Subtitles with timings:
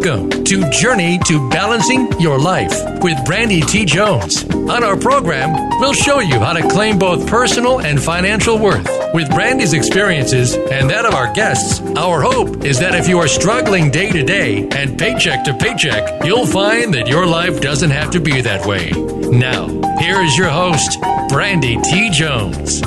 [0.00, 3.84] Welcome to Journey to Balancing Your Life with Brandy T.
[3.84, 4.44] Jones.
[4.48, 8.88] On our program, we'll show you how to claim both personal and financial worth.
[9.12, 13.26] With Brandy's experiences and that of our guests, our hope is that if you are
[13.26, 18.12] struggling day to day and paycheck to paycheck, you'll find that your life doesn't have
[18.12, 18.90] to be that way.
[18.92, 19.66] Now,
[19.98, 20.96] here is your host,
[21.28, 22.08] Brandy T.
[22.10, 22.82] Jones.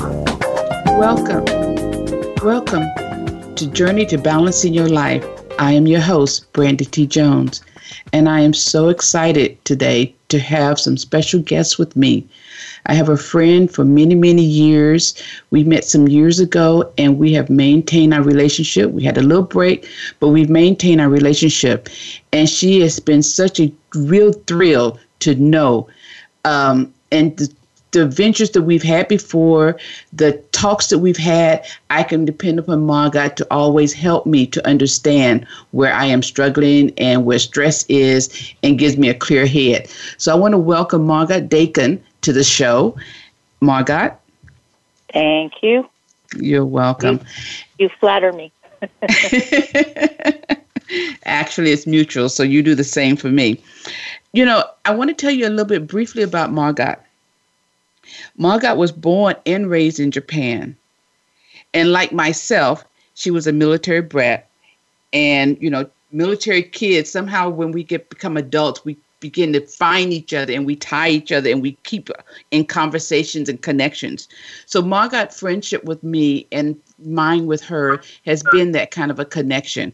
[0.86, 1.44] Welcome.
[2.42, 5.26] Welcome to Journey to Balancing Your Life
[5.62, 7.06] I am your host, Brandy T.
[7.06, 7.62] Jones,
[8.12, 12.26] and I am so excited today to have some special guests with me.
[12.86, 15.14] I have a friend for many, many years.
[15.50, 18.90] We met some years ago and we have maintained our relationship.
[18.90, 21.88] We had a little break, but we've maintained our relationship.
[22.32, 25.86] And she has been such a real thrill to know
[26.44, 27.48] um, and to
[27.92, 29.76] the ventures that we've had before,
[30.12, 34.66] the talks that we've had, I can depend upon Margot to always help me to
[34.66, 39.88] understand where I am struggling and where stress is and gives me a clear head.
[40.18, 42.96] So I want to welcome Margot Dakan to the show.
[43.60, 44.16] Margot?
[45.12, 45.88] Thank you.
[46.36, 47.20] You're welcome.
[47.78, 48.50] You, you flatter me.
[51.24, 53.62] Actually, it's mutual, so you do the same for me.
[54.32, 56.96] You know, I want to tell you a little bit briefly about Margot.
[58.36, 60.76] Margot was born and raised in Japan.
[61.74, 64.48] And like myself, she was a military brat.
[65.12, 70.12] And, you know, military kids, somehow when we get become adults, we begin to find
[70.12, 72.10] each other and we tie each other and we keep
[72.50, 74.28] in conversations and connections.
[74.66, 79.24] So Margot's friendship with me and mine with her has been that kind of a
[79.24, 79.92] connection.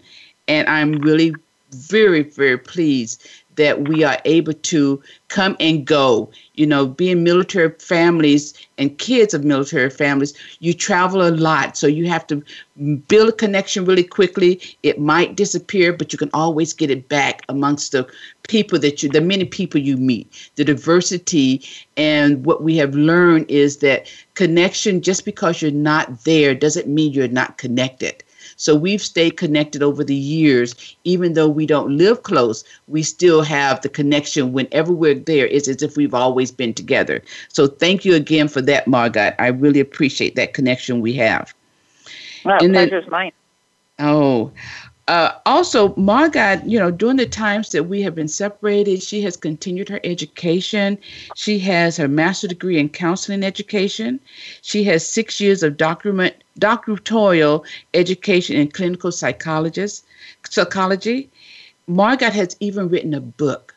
[0.49, 1.35] And I'm really
[1.71, 3.29] very, very pleased
[3.59, 6.31] that we are able to come and go.
[6.55, 11.77] You know, being military families and kids of military families, you travel a lot.
[11.77, 12.43] So you have to
[13.09, 14.61] build a connection really quickly.
[14.83, 18.07] It might disappear, but you can always get it back amongst the
[18.49, 21.63] people that you, the many people you meet, the diversity.
[21.97, 27.13] And what we have learned is that connection, just because you're not there, doesn't mean
[27.13, 28.23] you're not connected.
[28.59, 30.75] So we've stayed connected over the years,
[31.05, 35.47] even though we don't live close, we still have the connection whenever we're there.
[35.47, 37.23] It's as if we've always been together.
[37.49, 39.33] So thank you again for that, Margot.
[39.39, 41.55] I really appreciate that connection we have.
[42.45, 43.33] Well, and pleasure's then, mine.
[44.01, 44.53] Oh,
[45.09, 49.39] uh, also, Margot, you know, during the times that we have been separated, she has
[49.39, 50.99] continued her education.
[51.35, 54.21] She has her master's degree in counseling education.
[54.61, 57.65] She has six years of document, doctoral
[57.95, 60.05] education in clinical psychologist,
[60.49, 61.31] psychology.
[61.87, 63.75] Margot has even written a book.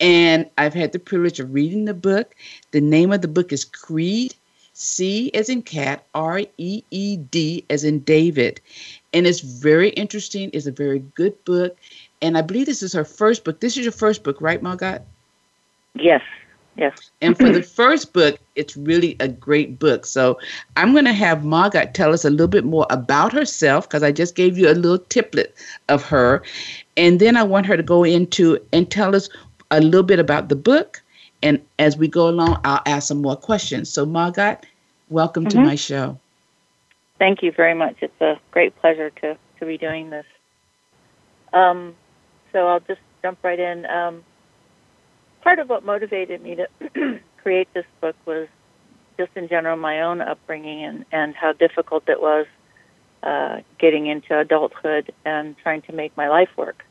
[0.00, 2.34] And I've had the privilege of reading the book.
[2.70, 4.34] The name of the book is Creed,
[4.72, 8.60] C as in cat, R E E D as in David
[9.12, 10.50] and it's very interesting.
[10.52, 11.76] It's a very good book,
[12.22, 13.60] and I believe this is her first book.
[13.60, 15.02] This is your first book, right, Margot?
[15.94, 16.22] Yes.
[16.76, 17.10] Yes.
[17.20, 20.06] And for the first book, it's really a great book.
[20.06, 20.38] So
[20.76, 24.12] I'm going to have Margot tell us a little bit more about herself because I
[24.12, 25.52] just gave you a little tiplet
[25.88, 26.42] of her.
[26.96, 29.28] And then I want her to go into and tell us
[29.70, 31.02] a little bit about the book.
[31.42, 33.90] And as we go along, I'll ask some more questions.
[33.90, 34.58] So, Margot,
[35.08, 35.58] welcome mm-hmm.
[35.58, 36.18] to my show.
[37.18, 37.96] Thank you very much.
[38.00, 40.26] It's a great pleasure to, to be doing this.
[41.52, 41.94] Um,
[42.52, 43.84] so I'll just jump right in.
[43.86, 44.24] Um,
[45.42, 48.48] part of what motivated me to create this book was
[49.18, 52.46] just in general my own upbringing and, and how difficult it was
[53.22, 56.84] uh, getting into adulthood and trying to make my life work.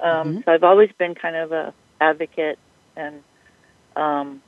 [0.00, 0.40] Um, mm-hmm.
[0.44, 2.58] So I've always been kind of a advocate
[2.96, 3.22] and
[3.96, 4.42] um,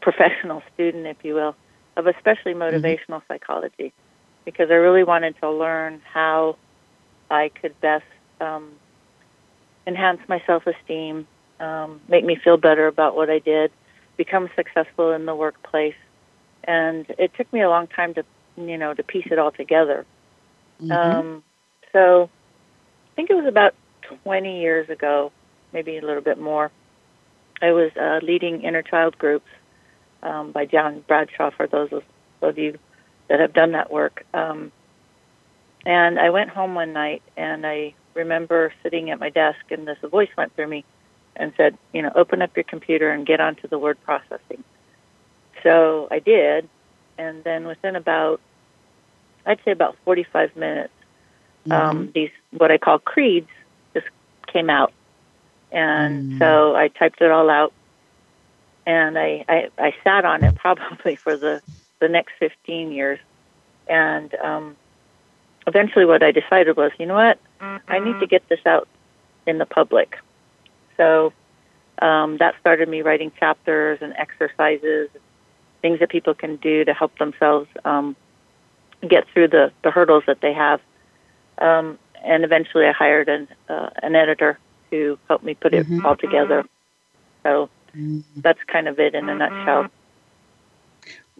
[0.00, 1.54] professional student, if you will,
[1.96, 2.62] of especially mm-hmm.
[2.62, 3.32] motivational mm-hmm.
[3.32, 3.92] psychology
[4.44, 6.56] because I really wanted to learn how
[7.30, 8.04] I could best
[8.40, 8.72] um,
[9.86, 11.26] enhance my self esteem,
[11.62, 13.70] um, make me feel better about what I did,
[14.16, 15.94] become successful in the workplace.
[16.64, 18.24] And it took me a long time to,
[18.56, 20.04] you know, to piece it all together.
[20.80, 20.92] Mm-hmm.
[20.92, 21.44] Um,
[21.92, 22.28] so
[23.12, 23.74] I think it was about
[24.24, 25.32] 20 years ago,
[25.72, 26.70] maybe a little bit more.
[27.62, 29.48] I was uh, leading inner child groups
[30.22, 32.76] um, by John Bradshaw for those of, you
[33.28, 34.26] that have done that work.
[34.34, 34.72] Um,
[35.86, 39.98] and I went home one night and I remember sitting at my desk and this
[40.10, 40.84] voice went through me
[41.36, 44.62] and said, you know, open up your computer and get onto the word processing.
[45.62, 46.68] So I did,
[47.18, 48.40] and then within about,
[49.46, 50.92] I'd say about 45 minutes,
[51.66, 51.72] mm-hmm.
[51.72, 53.48] um, these what I call creeds
[53.94, 54.06] just
[54.46, 54.92] came out,
[55.70, 56.38] and mm-hmm.
[56.38, 57.72] so I typed it all out,
[58.86, 61.62] and I, I I sat on it probably for the
[62.00, 63.20] the next 15 years,
[63.86, 64.76] and um,
[65.66, 67.92] eventually what I decided was, you know what, mm-hmm.
[67.92, 68.88] I need to get this out
[69.46, 70.18] in the public.
[70.96, 71.32] So
[72.00, 75.08] um, that started me writing chapters and exercises,
[75.80, 78.16] things that people can do to help themselves um,
[79.06, 80.80] get through the, the hurdles that they have.
[81.58, 84.58] Um, and eventually I hired an, uh, an editor
[84.90, 86.06] to help me put it mm-hmm.
[86.06, 86.64] all together.
[87.42, 88.20] So mm-hmm.
[88.36, 89.88] that's kind of it in a nutshell.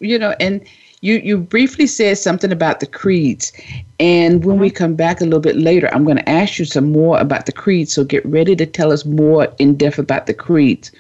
[0.01, 0.67] You know, and
[1.03, 3.53] you you briefly said something about the creeds,
[4.01, 4.77] and when we mm-hmm.
[4.77, 7.53] come back a little bit later, I'm going to ask you some more about the
[7.53, 7.93] creeds.
[7.93, 10.91] So get ready to tell us more in depth about the creeds.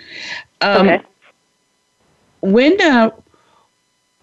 [0.60, 1.04] Um, okay.
[2.42, 3.10] When uh,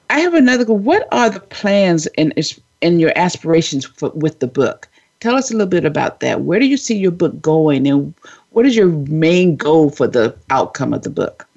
[0.10, 2.34] I have another, what are the plans and
[2.82, 4.88] and your aspirations for, with the book?
[5.22, 6.42] Tell us a little bit about that.
[6.42, 8.14] Where do you see your book going, and
[8.52, 11.48] what is your main goal for the outcome of the book?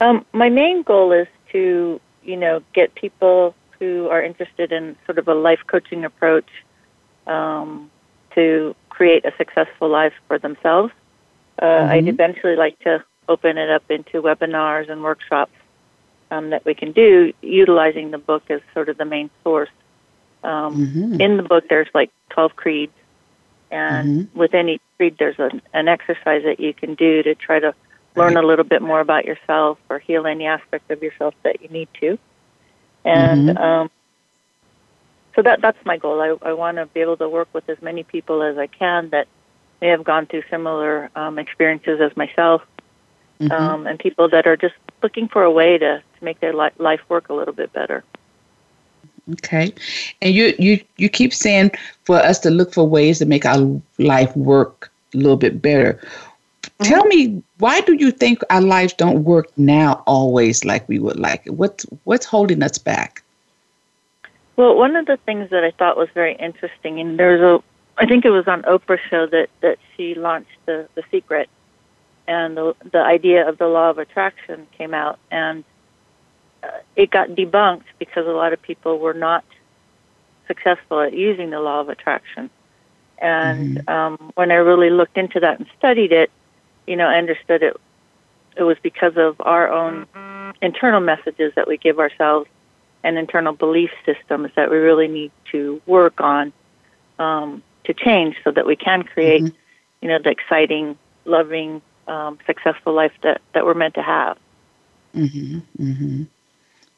[0.00, 5.18] Um, my main goal is to, you know, get people who are interested in sort
[5.18, 6.48] of a life coaching approach
[7.26, 7.90] um,
[8.34, 10.92] to create a successful life for themselves.
[11.60, 11.92] Uh, mm-hmm.
[11.92, 15.52] I'd eventually like to open it up into webinars and workshops
[16.30, 19.70] um, that we can do utilizing the book as sort of the main source
[20.44, 21.20] um, mm-hmm.
[21.20, 22.92] In the book, there's like 12 creeds,
[23.70, 24.38] and mm-hmm.
[24.38, 27.74] within each creed, there's an, an exercise that you can do to try to
[28.16, 31.68] learn a little bit more about yourself or heal any aspect of yourself that you
[31.68, 32.18] need to.
[33.04, 33.58] And mm-hmm.
[33.58, 33.90] um,
[35.34, 36.20] so that that's my goal.
[36.20, 39.10] I, I want to be able to work with as many people as I can
[39.10, 39.26] that
[39.80, 42.62] may have gone through similar um, experiences as myself,
[43.40, 43.52] mm-hmm.
[43.52, 46.70] um, and people that are just looking for a way to, to make their li-
[46.78, 48.04] life work a little bit better.
[49.32, 49.74] Okay.
[50.20, 51.70] And you, you, you keep saying
[52.04, 56.00] for us to look for ways to make our life work a little bit better.
[56.82, 61.18] Tell me, why do you think our lives don't work now always like we would
[61.18, 61.54] like it?
[61.54, 63.22] What's, what's holding us back?
[64.56, 67.62] Well, one of the things that I thought was very interesting, and there's a,
[67.96, 71.48] I think it was on Oprah's show that, that she launched the, the secret,
[72.26, 75.18] and the, the idea of the law of attraction came out.
[75.30, 75.62] And
[76.62, 79.44] uh, it got debunked because a lot of people were not
[80.46, 82.50] successful at using the law of attraction.
[83.18, 83.88] And mm-hmm.
[83.88, 86.30] um, when I really looked into that and studied it,
[86.86, 87.76] you know, I understood it.
[88.56, 90.06] It was because of our own
[90.62, 92.48] internal messages that we give ourselves
[93.02, 96.52] and internal belief systems that we really need to work on
[97.18, 99.56] um, to change so that we can create, mm-hmm.
[100.00, 104.38] you know, the exciting, loving, um, successful life that, that we're meant to have.
[105.14, 105.58] Mm-hmm.
[105.80, 106.22] Mm-hmm.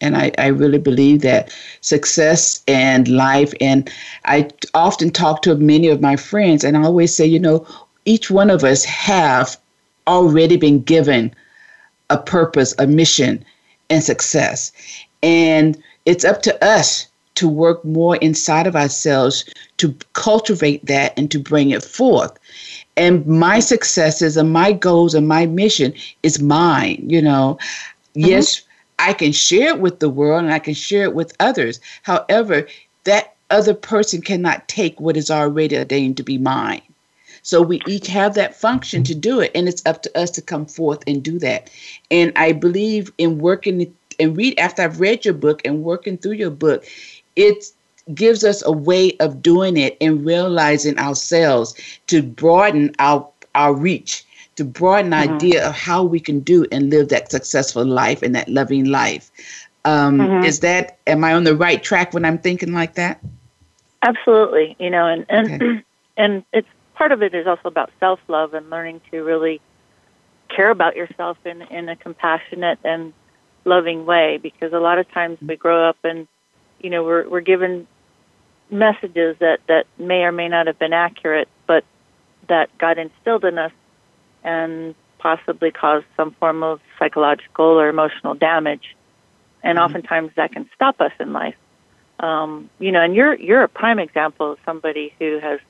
[0.00, 1.50] And I, I really believe that
[1.80, 3.90] success and life, and
[4.26, 7.66] I often talk to many of my friends, and I always say, you know,
[8.04, 9.58] each one of us have
[10.06, 11.34] already been given
[12.10, 13.44] a purpose, a mission,
[13.90, 14.72] and success.
[15.22, 17.06] And it's up to us
[17.36, 19.44] to work more inside of ourselves
[19.76, 22.32] to cultivate that and to bring it forth.
[22.96, 25.92] And my successes and my goals and my mission
[26.22, 27.58] is mine, you know.
[28.14, 28.28] Mm-hmm.
[28.28, 28.62] Yes,
[28.98, 31.78] I can share it with the world and I can share it with others.
[32.02, 32.66] However,
[33.04, 36.82] that other person cannot take what is already ordained to be mine.
[37.46, 40.42] So we each have that function to do it, and it's up to us to
[40.42, 41.70] come forth and do that.
[42.10, 46.32] And I believe in working and read after I've read your book and working through
[46.32, 46.84] your book,
[47.36, 47.66] it
[48.12, 51.76] gives us a way of doing it and realizing ourselves
[52.08, 54.24] to broaden our our reach
[54.56, 55.34] to broaden mm-hmm.
[55.34, 59.30] idea of how we can do and live that successful life and that loving life.
[59.84, 60.44] Um, mm-hmm.
[60.44, 63.20] Is that am I on the right track when I'm thinking like that?
[64.02, 64.74] Absolutely.
[64.80, 65.84] You know, and and okay.
[66.16, 69.60] and it's part of it is also about self love and learning to really
[70.48, 73.12] care about yourself in in a compassionate and
[73.64, 74.38] loving way.
[74.42, 76.26] Because a lot of times we grow up and
[76.80, 77.86] you know we're we're given
[78.70, 81.84] messages that that may or may not have been accurate, but
[82.48, 83.72] that God instilled in us
[84.42, 88.96] and possibly cause some form of psychological or emotional damage.
[89.62, 89.84] And mm-hmm.
[89.84, 91.56] oftentimes that can stop us in life.
[92.20, 95.60] Um, you know, and you're you're a prime example of somebody who has,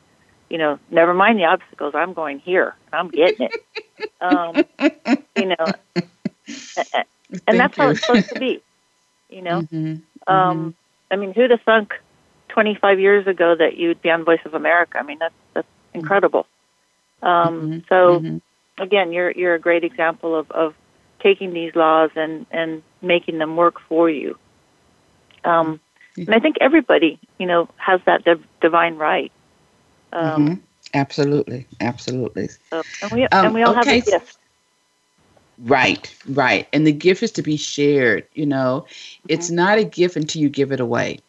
[0.48, 1.94] you know, never mind the obstacles.
[1.94, 2.74] I'm going here.
[2.92, 4.10] I'm getting it.
[4.20, 4.64] um,
[5.36, 5.72] you know,
[6.06, 7.06] and
[7.44, 7.82] Thank that's you.
[7.82, 8.62] how it's supposed to be.
[9.28, 10.32] You know, mm-hmm.
[10.32, 10.70] Um, mm-hmm.
[11.10, 11.94] I mean, who'd have thunk
[12.50, 14.98] 25 years ago that you'd be on Voice of America?
[14.98, 16.46] I mean, that's that's incredible.
[17.22, 17.78] Um, mm-hmm.
[17.88, 18.36] So mm-hmm
[18.78, 20.74] again, you're you're a great example of, of
[21.20, 24.38] taking these laws and, and making them work for you.
[25.44, 25.80] Um,
[26.16, 29.32] and I think everybody, you know, has that div- divine right.
[30.16, 30.54] Um, mm-hmm.
[30.94, 32.48] Absolutely, absolutely.
[32.70, 33.98] So, and we um, and we all okay.
[33.98, 34.38] have a gift.
[35.58, 36.68] Right, right.
[36.72, 38.86] And the gift is to be shared, you know.
[38.86, 39.26] Mm-hmm.
[39.28, 41.20] It's not a gift until you give it away.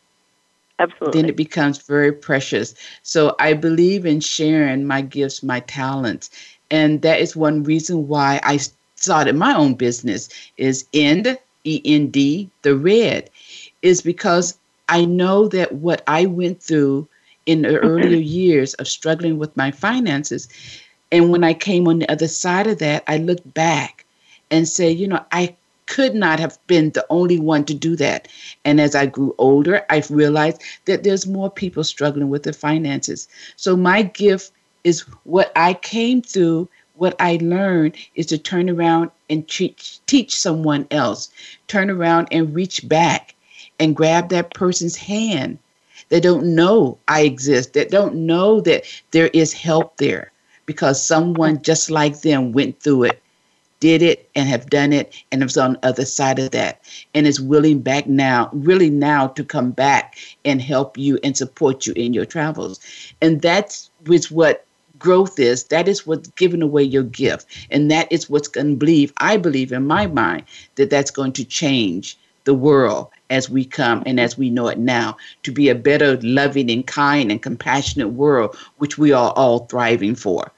[0.79, 1.21] Absolutely.
[1.21, 2.75] then it becomes very precious.
[3.01, 6.29] So I believe in sharing my gifts, my talents.
[6.69, 8.59] And that is one reason why I
[8.95, 13.29] started my own business is End, E-N-D, the red,
[13.81, 17.07] is because I know that what I went through
[17.47, 17.87] in the mm-hmm.
[17.87, 20.47] earlier years of struggling with my finances,
[21.11, 24.05] and when I came on the other side of that, I looked back
[24.51, 25.55] and said, you know, I
[25.87, 28.27] could not have been the only one to do that.
[28.65, 33.27] And as I grew older, I realized that there's more people struggling with their finances.
[33.55, 34.51] So my gift
[34.83, 40.35] is what I came through, what I learned is to turn around and teach, teach
[40.35, 41.29] someone else,
[41.67, 43.33] turn around and reach back
[43.79, 45.57] and grab that person's hand
[46.09, 50.31] that don't know I exist, that don't know that there is help there
[50.65, 53.21] because someone just like them went through it
[53.79, 56.81] did it and have done it and was on the other side of that
[57.13, 61.85] and is willing back now really now to come back and help you and support
[61.85, 62.79] you in your travels.
[63.21, 64.65] And that's was what
[64.97, 65.65] growth is.
[65.65, 67.45] That is what's giving away your gift.
[67.69, 70.43] And that is what's going to believe i believe in my mind
[70.75, 74.79] that that's going to change the world as we come and as we know it
[74.79, 79.59] now to be a better loving and kind and compassionate world which we are all
[79.67, 80.51] thriving for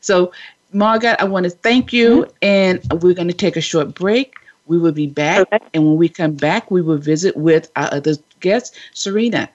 [0.00, 0.30] so
[0.72, 2.32] Margaret, I want to thank you, mm-hmm.
[2.42, 4.34] and we're going to take a short break.
[4.66, 5.58] We will be back, okay.
[5.74, 9.48] and when we come back, we will visit with our other guest, Sirena.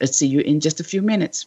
[0.00, 1.46] Let's see you in just a few minutes.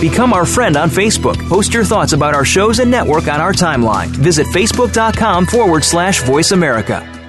[0.00, 1.36] Become our friend on Facebook.
[1.48, 4.08] Post your thoughts about our shows and network on our timeline.
[4.08, 7.19] Visit facebook.com forward slash voice America.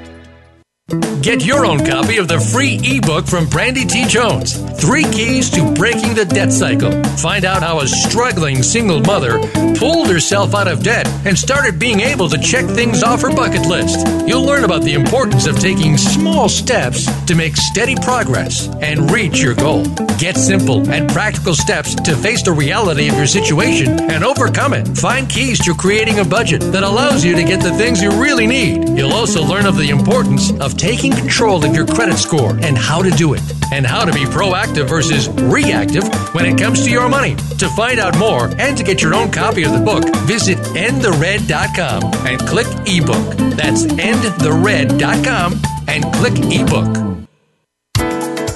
[1.22, 4.06] Get your own copy of the free ebook from Brandy T.
[4.08, 6.92] Jones Three Keys to Breaking the Debt Cycle.
[7.18, 9.40] Find out how a struggling single mother
[9.78, 13.68] pulled herself out of debt and started being able to check things off her bucket
[13.68, 14.06] list.
[14.28, 19.40] You'll learn about the importance of taking small steps to make steady progress and reach
[19.40, 19.86] your goal.
[20.18, 24.88] Get simple and practical steps to face the reality of your situation and overcome it.
[24.98, 28.48] Find keys to creating a budget that allows you to get the things you really
[28.48, 28.90] need.
[28.98, 33.02] You'll also learn of the importance of taking control of your credit score and how
[33.02, 37.10] to do it, and how to be proactive versus reactive when it comes to your
[37.10, 37.36] money.
[37.60, 42.04] To find out more and to get your own copy of the book, visit endthered.com
[42.26, 43.56] and click ebook.
[43.56, 47.12] That's endthered.com and click ebook.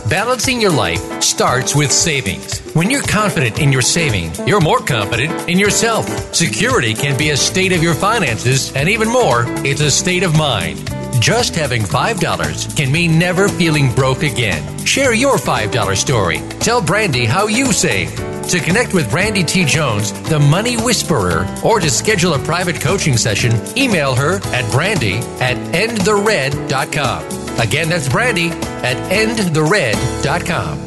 [0.09, 2.61] Balancing your life starts with savings.
[2.75, 6.07] When you're confident in your saving, you're more confident in yourself.
[6.33, 10.37] Security can be a state of your finances, and even more, it's a state of
[10.37, 10.77] mind.
[11.25, 14.61] Just having $5 can mean never feeling broke again.
[14.85, 16.37] Share your $5 story.
[16.59, 18.15] Tell Brandy how you save.
[18.49, 19.65] To connect with Brandy T.
[19.65, 25.15] Jones, the Money Whisperer, or to schedule a private coaching session, email her at brandy
[25.41, 27.59] at endthered.com.
[27.59, 28.49] Again, that's brandy
[28.85, 30.84] at endthered.com.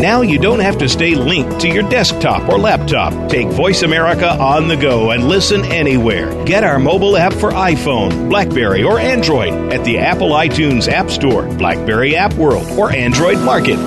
[0.00, 3.30] Now you don't have to stay linked to your desktop or laptop.
[3.30, 6.44] Take Voice America on the go and listen anywhere.
[6.44, 11.46] Get our mobile app for iPhone, Blackberry, or Android at the Apple iTunes App Store,
[11.56, 13.78] Blackberry App World, or Android Market.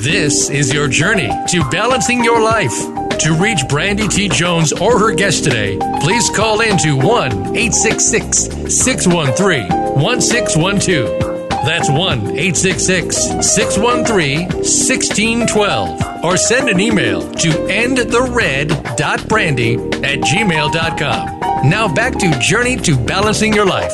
[0.00, 2.72] This is your journey to balancing your life.
[3.18, 4.30] To reach Brandy T.
[4.30, 11.40] Jones or her guest today, please call in to 1 866 613 1612.
[11.64, 13.16] That's 1 866
[13.54, 16.24] 613 1612.
[16.24, 21.40] Or send an email to endthered.brandy at gmail.com.
[21.68, 23.92] Now back to Journey to Balancing Your Life.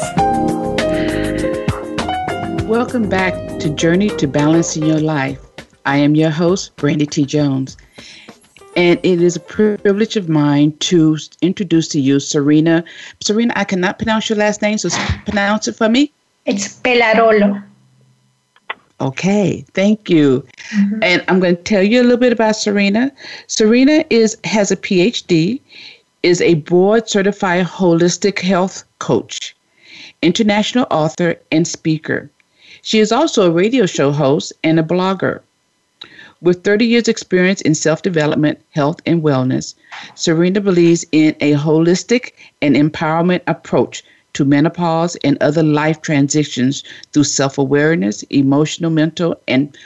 [2.69, 5.41] Welcome back to Journey to Balancing Your Life.
[5.85, 7.25] I am your host, Brandy T.
[7.25, 7.77] Jones.
[8.77, 12.85] And it is a privilege of mine to introduce to you Sirena.
[13.25, 14.91] Sirena, I cannot pronounce your last name, so
[15.25, 16.13] pronounce it for me.
[16.45, 17.63] It's Pellarolo.
[19.01, 20.47] Okay, thank you.
[20.75, 21.03] Mm-hmm.
[21.03, 23.11] And I'm going to tell you a little bit about Sirena.
[23.49, 25.61] Sirena is has a PhD,
[26.23, 29.57] is a board certified holistic health coach,
[30.23, 32.31] international author, and speaker.
[32.83, 35.41] She is also a radio show host and a blogger.
[36.47, 39.75] With 30 years' experience in self development, health, and wellness,
[40.15, 47.25] Sirena believes in a holistic and empowerment approach to menopause and other life transitions through
[47.25, 49.77] self awareness, emotional, mental, and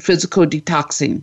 [0.00, 1.20] physical detoxing.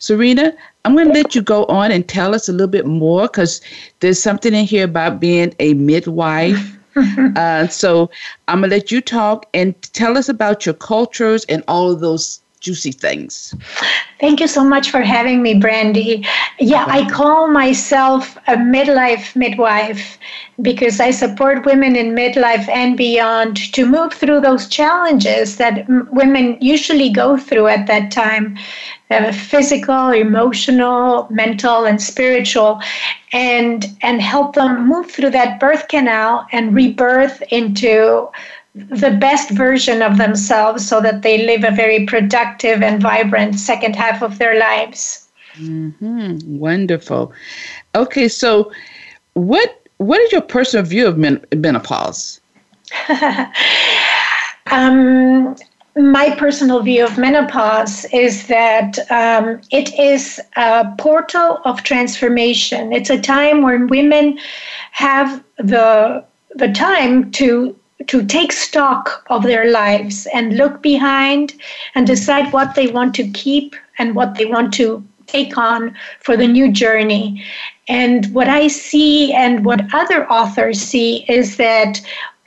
[0.00, 0.52] Sirena,
[0.84, 3.60] I'm going to let you go on and tell us a little bit more because
[4.00, 6.76] there's something in here about being a midwife.
[7.36, 8.10] uh, so
[8.48, 12.00] I'm going to let you talk and tell us about your cultures and all of
[12.00, 13.54] those juicy things.
[14.20, 16.24] Thank you so much for having me, Brandy.
[16.60, 20.16] Yeah, I call myself a midlife midwife
[20.60, 26.56] because I support women in midlife and beyond to move through those challenges that women
[26.60, 28.56] usually go through at that time
[29.10, 32.80] uh, physical, emotional, mental, and spiritual,
[33.32, 38.28] and and help them move through that birth canal and rebirth into
[38.74, 43.94] the best version of themselves so that they live a very productive and vibrant second
[43.96, 45.28] half of their lives.
[45.56, 46.58] Mm-hmm.
[46.58, 47.32] Wonderful.
[47.94, 48.72] Okay, so
[49.34, 52.40] what what is your personal view of men- menopause?
[54.70, 55.54] um,
[55.96, 62.92] my personal view of menopause is that um, it is a portal of transformation.
[62.92, 64.38] It's a time when women
[64.92, 66.24] have the
[66.54, 67.76] the time to
[68.08, 71.54] to take stock of their lives and look behind
[71.94, 76.36] and decide what they want to keep and what they want to take on for
[76.36, 77.44] the new journey.
[77.88, 82.00] And what I see and what other authors see is that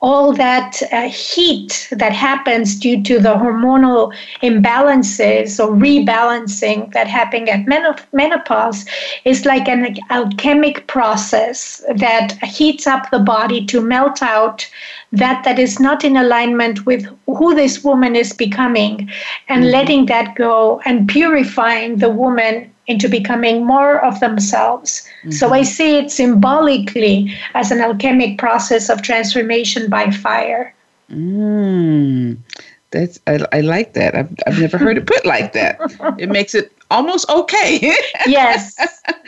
[0.05, 7.49] all that uh, heat that happens due to the hormonal imbalances or rebalancing that happen
[7.49, 7.65] at
[8.13, 8.85] menopause
[9.23, 14.69] is like an alchemic process that heats up the body to melt out
[15.11, 19.09] that that is not in alignment with who this woman is becoming
[19.49, 19.71] and mm-hmm.
[19.71, 25.07] letting that go and purifying the woman into becoming more of themselves.
[25.21, 25.31] Mm-hmm.
[25.31, 30.73] So I see it symbolically as an alchemic process of transformation by fire.
[31.09, 32.37] Mm,
[32.91, 34.15] that's I, I like that.
[34.15, 35.79] I've I've never heard it put like that.
[36.17, 37.79] It makes it almost okay.
[38.25, 38.75] yes.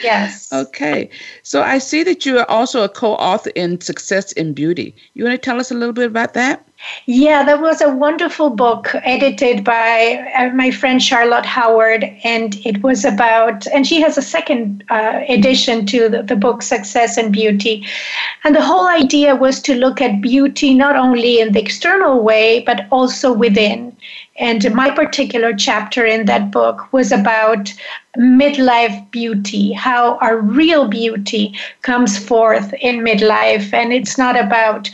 [0.01, 0.51] Yes.
[0.53, 1.09] Okay.
[1.43, 4.95] So I see that you are also a co-author in Success in Beauty.
[5.13, 6.66] You want to tell us a little bit about that?
[7.07, 12.83] Yeah, that was a wonderful book edited by uh, my friend Charlotte Howard, and it
[12.83, 17.33] was about, and she has a second uh, edition to the, the book Success and
[17.33, 17.85] Beauty.
[18.43, 22.61] And the whole idea was to look at beauty not only in the external way,
[22.61, 23.95] but also within.
[24.39, 27.73] And my particular chapter in that book was about
[28.17, 33.73] midlife beauty, how our real beauty comes forth in midlife.
[33.73, 34.91] And it's not about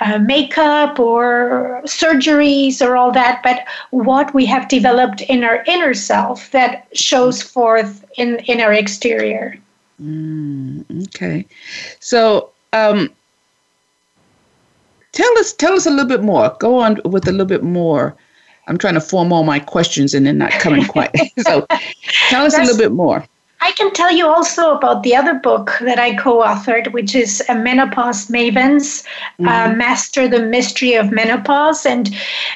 [0.00, 5.94] uh, makeup or surgeries or all that, but what we have developed in our inner
[5.94, 9.56] self that shows forth in, in our exterior.
[10.02, 11.46] Mm, okay.
[12.00, 13.10] So, um,
[15.12, 16.54] tell us tell us a little bit more.
[16.58, 18.16] Go on with a little bit more
[18.66, 21.10] I'm trying to form all my questions and they're not coming quite.
[21.40, 21.66] so
[22.28, 23.24] tell us That's, a little bit more.
[23.62, 27.40] I can tell you also about the other book that I co authored, which is
[27.48, 29.48] a Menopause Mavens uh, mm-hmm.
[29.48, 31.86] uh, Master the Mystery of Menopause.
[31.86, 32.10] And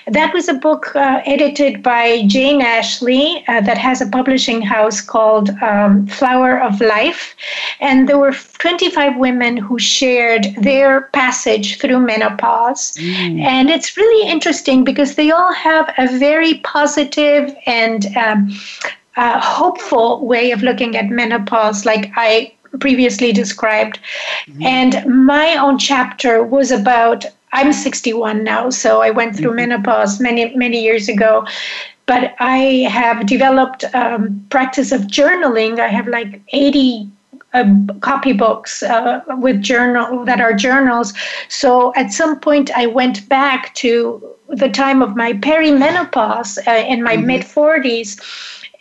[0.09, 5.01] that was a book uh, edited by Jane Ashley uh, that has a publishing house
[5.01, 7.37] called um, Flower of Life.
[7.79, 12.95] And there were 25 women who shared their passage through menopause.
[12.95, 13.43] Mm.
[13.43, 18.51] And it's really interesting because they all have a very positive and um,
[19.17, 23.99] uh, hopeful way of looking at menopause, like I previously described.
[24.47, 24.63] Mm-hmm.
[24.63, 29.71] And my own chapter was about I'm 61 now, so I went through mm-hmm.
[29.71, 31.47] menopause many, many years ago.
[32.05, 35.81] But I have developed um, practice of journaling.
[35.81, 37.09] I have like 80
[37.55, 37.65] uh,
[38.01, 41.15] copybooks uh, with journal that are journals.
[41.49, 47.03] So at some point, I went back to the time of my perimenopause uh, in
[47.03, 47.27] my mm-hmm.
[47.27, 48.21] mid 40s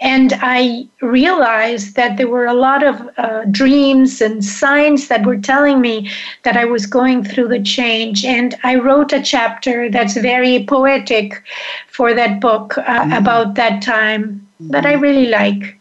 [0.05, 5.37] and I realized that there were a lot of uh, dreams and signs that were
[5.37, 6.11] telling me
[6.43, 8.23] that I was going through the change.
[8.23, 11.43] And I wrote a chapter that's very poetic
[11.87, 13.13] for that book uh, mm-hmm.
[13.13, 14.73] about that time mm-hmm.
[14.73, 15.75] that I really like.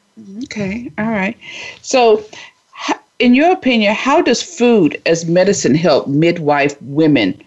[0.44, 1.36] Okay, all right.
[1.82, 2.24] So,
[3.18, 7.44] in your opinion, how does food as medicine help midwife women?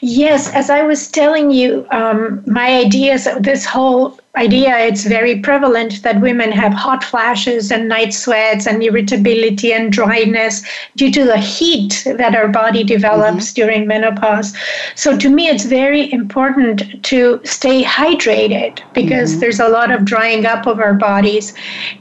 [0.00, 5.40] Yes, as I was telling you, um, my ideas, of this whole idea, it's very
[5.40, 10.62] prevalent that women have hot flashes and night sweats and irritability and dryness
[10.96, 13.60] due to the heat that our body develops mm-hmm.
[13.60, 14.56] during menopause.
[14.94, 19.40] So to me, it's very important to stay hydrated because mm-hmm.
[19.40, 21.52] there's a lot of drying up of our bodies.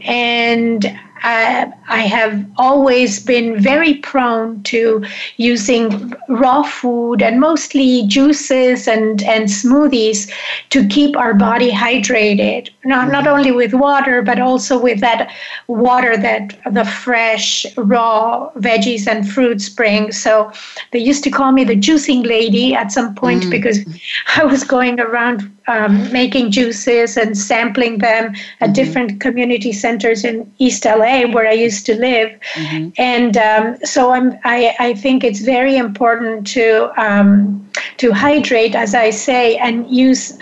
[0.01, 0.85] And
[1.23, 5.03] I, I have always been very prone to
[5.37, 10.31] using raw food and mostly juices and, and smoothies
[10.69, 12.69] to keep our body hydrated.
[12.85, 15.31] Not, not only with water, but also with that
[15.67, 20.11] water that the fresh, raw veggies and fruits bring.
[20.11, 20.51] So
[20.91, 23.51] they used to call me the juicing lady at some point mm.
[23.51, 23.79] because
[24.35, 28.73] I was going around um, making juices and sampling them at mm-hmm.
[28.73, 32.31] different community centers in East LA, where I used to live.
[32.53, 32.89] Mm-hmm.
[32.97, 37.63] And um, so I'm, I, I think it's very important to um,
[37.97, 40.37] to hydrate, as I say, and use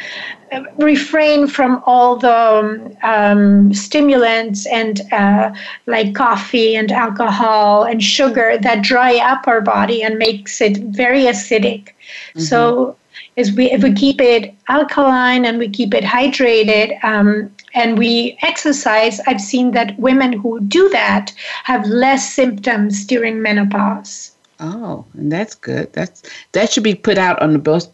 [0.78, 5.54] refrain from all the um, stimulants and uh,
[5.86, 11.22] like coffee and alcohol and sugar that dry up our body and makes it very
[11.22, 11.90] acidic.
[11.90, 12.42] Mm-hmm.
[12.42, 12.96] So
[13.36, 18.38] is we if we keep it alkaline and we keep it hydrated um, and we
[18.42, 24.32] exercise, I've seen that women who do that have less symptoms during menopause.
[24.60, 25.92] Oh, and that's good.
[25.92, 27.92] That's that should be put out on the best,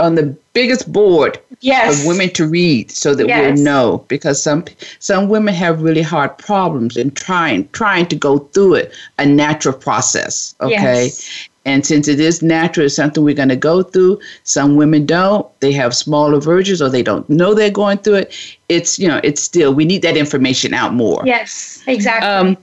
[0.00, 2.02] on the biggest board yes.
[2.02, 3.54] for women to read, so that yes.
[3.54, 4.04] we'll know.
[4.08, 4.64] Because some
[4.98, 9.74] some women have really hard problems in trying trying to go through it, a natural
[9.74, 10.56] process.
[10.60, 11.48] Okay, yes.
[11.66, 14.18] And since it is natural, it's something we're going to go through.
[14.44, 15.46] Some women don't.
[15.60, 18.56] They have smaller versions, or they don't know they're going through it.
[18.68, 21.22] It's you know, it's still we need that information out more.
[21.26, 22.28] Yes, exactly.
[22.28, 22.56] Um,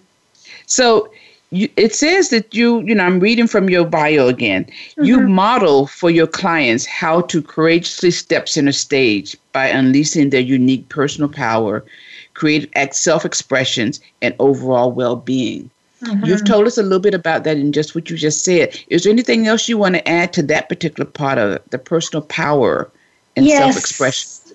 [0.65, 1.09] so
[1.51, 4.65] you, it says that you, you know, I'm reading from your bio again.
[4.65, 5.03] Mm-hmm.
[5.03, 10.89] You model for your clients how to courageously step center stage by unleashing their unique
[10.89, 11.85] personal power,
[12.33, 15.69] create self expressions, and overall well being.
[16.03, 16.25] Mm-hmm.
[16.25, 18.77] You've told us a little bit about that in just what you just said.
[18.89, 22.21] Is there anything else you want to add to that particular part of the personal
[22.21, 22.91] power
[23.35, 23.57] and yes.
[23.57, 24.46] self expression?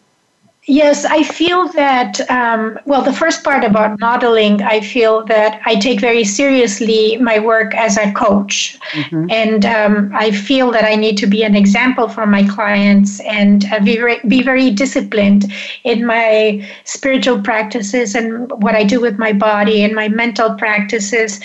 [0.67, 5.75] Yes, I feel that, um, well, the first part about modeling, I feel that I
[5.75, 8.79] take very seriously my work as a coach.
[8.93, 9.27] Mm-hmm.
[9.29, 13.65] And um, I feel that I need to be an example for my clients and
[13.73, 19.19] uh, be, very, be very disciplined in my spiritual practices and what I do with
[19.19, 21.41] my body and my mental practices.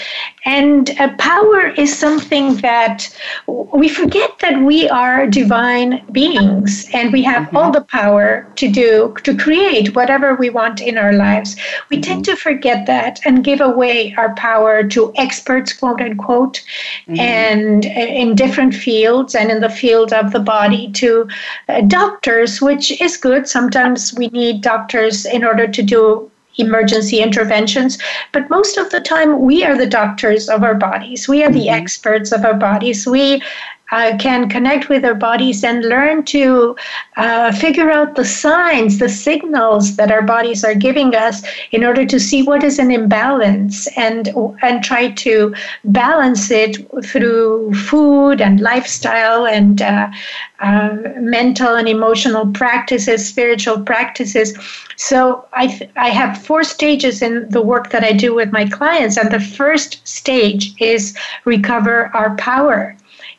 [0.45, 3.10] And uh, power is something that
[3.47, 7.58] we forget that we are divine beings and we have mm-hmm.
[7.58, 11.56] all the power to do to create whatever we want in our lives.
[11.89, 16.63] We tend to forget that and give away our power to experts, quote unquote,
[17.08, 17.20] mm-hmm.
[17.20, 21.28] and uh, in different fields and in the field of the body to
[21.70, 23.48] uh, doctors, which is good.
[23.48, 27.98] Sometimes we need doctors in order to do emergency interventions.
[28.32, 31.28] But most of the time, we are the doctors of our bodies.
[31.28, 31.82] We are the mm-hmm.
[31.82, 33.06] experts of our bodies.
[33.06, 33.41] We
[33.91, 36.76] uh, can connect with our bodies and learn to
[37.15, 42.06] uh, figure out the signs, the signals that our bodies are giving us in order
[42.06, 44.30] to see what is an imbalance and
[44.62, 45.54] and try to
[45.86, 50.10] balance it through food and lifestyle and uh,
[50.60, 54.58] uh mental and emotional practices, spiritual practices.
[54.97, 58.65] So I th- I have four stages in the work that I do with my
[58.65, 62.97] clients, and the first stage is recover our power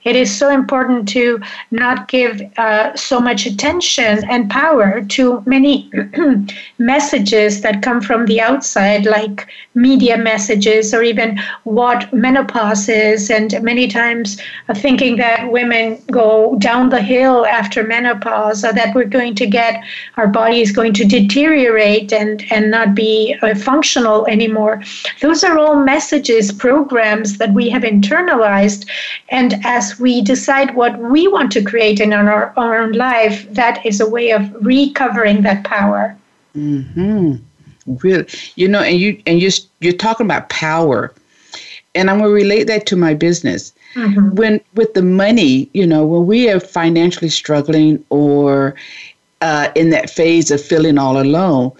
[0.08, 1.38] it is so important to
[1.70, 5.90] not give uh, so much attention and power to many
[6.78, 13.30] messages that come from the outside, like media messages or even what menopause is.
[13.30, 18.94] And many times uh, thinking that women go down the hill after menopause, or that
[18.94, 19.84] we're going to get
[20.16, 24.82] our body is going to deteriorate and, and not be uh, functional anymore.
[25.20, 28.88] Those are all messages, programs that we have internalized.
[29.28, 33.84] And as we decide what we want to create in our, our own life, that
[33.84, 36.16] is a way of recovering that power.
[36.54, 37.36] Hmm.
[37.86, 41.14] Really, you know, and you and you you're talking about power,
[41.94, 43.72] and I'm gonna relate that to my business.
[43.94, 44.34] Mm-hmm.
[44.34, 48.74] When with the money, you know, when we are financially struggling or
[49.40, 51.72] uh, in that phase of feeling all alone,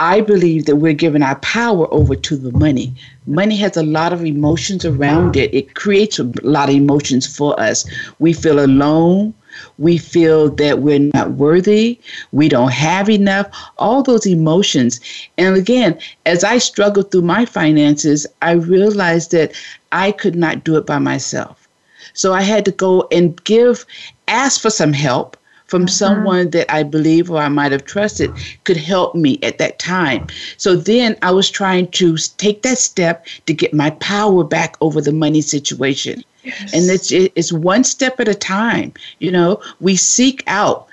[0.00, 2.94] I believe that we're giving our power over to the money.
[3.26, 5.52] Money has a lot of emotions around it.
[5.52, 7.84] It creates a lot of emotions for us.
[8.20, 9.34] We feel alone.
[9.78, 11.98] We feel that we're not worthy.
[12.30, 13.48] We don't have enough.
[13.78, 15.00] All those emotions.
[15.36, 19.52] And again, as I struggled through my finances, I realized that
[19.90, 21.68] I could not do it by myself.
[22.12, 23.84] So I had to go and give,
[24.28, 25.36] ask for some help
[25.68, 25.88] from mm-hmm.
[25.88, 28.32] someone that I believe or I might have trusted
[28.64, 30.26] could help me at that time.
[30.56, 35.00] So then I was trying to take that step to get my power back over
[35.00, 36.24] the money situation.
[36.42, 36.72] Yes.
[36.72, 38.92] And it's it's one step at a time.
[39.18, 40.88] You know, we seek out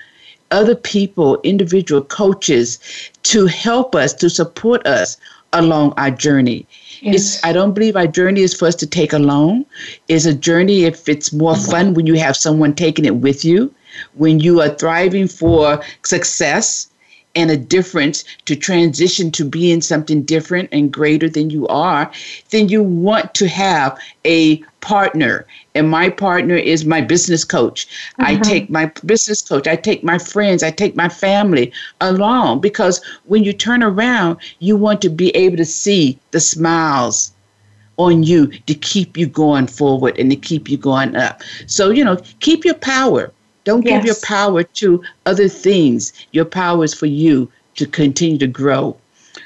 [0.50, 2.78] other people, individual coaches
[3.24, 5.16] to help us, to support us
[5.52, 6.66] along our journey.
[7.00, 7.14] Yes.
[7.14, 9.64] It's, I don't believe our journey is for us to take alone.
[10.08, 13.74] It's a journey if it's more fun when you have someone taking it with you
[14.14, 16.88] when you are thriving for success
[17.36, 22.10] and a difference to transition to being something different and greater than you are,
[22.50, 25.46] then you want to have a partner.
[25.74, 27.86] And my partner is my business coach.
[27.86, 28.24] Mm-hmm.
[28.24, 33.04] I take my business coach, I take my friends, I take my family along because
[33.24, 37.32] when you turn around, you want to be able to see the smiles
[37.98, 41.42] on you to keep you going forward and to keep you going up.
[41.66, 43.32] So, you know, keep your power.
[43.66, 43.98] Don't yes.
[43.98, 46.12] give your power to other things.
[46.30, 48.96] Your power is for you to continue to grow.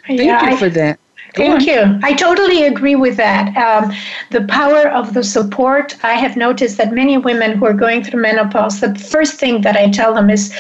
[0.07, 1.01] Thank yeah, you for that.
[1.33, 1.67] Go Thank on.
[1.67, 2.01] you.
[2.03, 3.57] I totally agree with that.
[3.57, 3.93] Um,
[4.31, 5.97] the power of the support.
[6.05, 9.77] I have noticed that many women who are going through menopause, the first thing that
[9.77, 10.53] I tell them is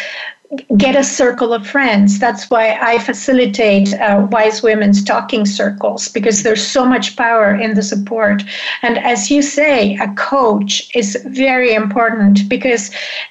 [0.76, 2.18] get a circle of friends.
[2.18, 7.74] That's why I facilitate uh, wise women's talking circles because there's so much power in
[7.74, 8.42] the support.
[8.82, 12.90] And as you say, a coach is very important because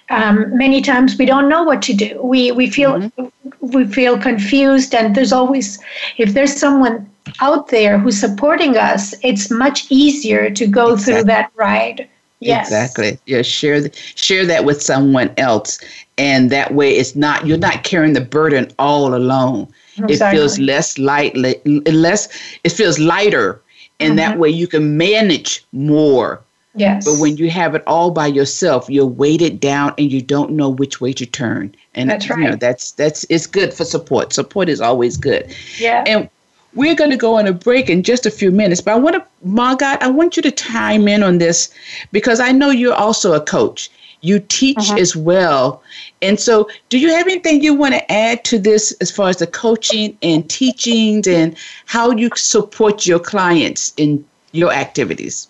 [0.10, 2.22] um, many times we don't know what to do.
[2.24, 3.26] We we feel mm-hmm.
[3.60, 5.78] we feel confused, and there's always
[6.18, 7.10] if there's someone
[7.42, 11.14] out there who's supporting us, it's much easier to go exactly.
[11.14, 12.10] through that ride.
[12.40, 12.68] Yes.
[12.68, 13.20] Exactly.
[13.26, 15.80] Yeah, share share that with someone else
[16.18, 19.68] and that way it's not you're not carrying the burden all alone.
[19.98, 20.14] Exactly.
[20.14, 22.30] It feels less light less
[22.64, 23.62] it feels lighter
[24.00, 24.18] and mm-hmm.
[24.18, 26.42] that way you can manage more.
[26.76, 27.04] Yes.
[27.04, 30.70] But when you have it all by yourself, you're weighted down and you don't know
[30.70, 31.76] which way to turn.
[31.96, 32.40] And that's right.
[32.40, 34.32] You know, that's that's it's good for support.
[34.32, 35.54] Support is always good.
[35.78, 36.04] Yeah.
[36.08, 36.30] And
[36.74, 39.16] we're going to go on a break in just a few minutes, but I want
[39.16, 41.74] to, Margot, I want you to chime in on this
[42.12, 43.90] because I know you're also a coach.
[44.22, 44.98] You teach uh-huh.
[44.98, 45.82] as well.
[46.22, 49.38] And so, do you have anything you want to add to this as far as
[49.38, 51.56] the coaching and teachings and
[51.86, 55.48] how you support your clients in your activities?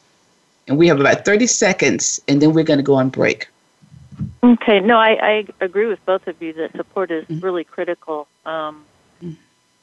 [0.67, 3.47] And we have about 30 seconds, and then we're going to go on break.
[4.43, 7.43] Okay, no, I, I agree with both of you that support is mm-hmm.
[7.43, 8.27] really critical.
[8.45, 8.85] Um,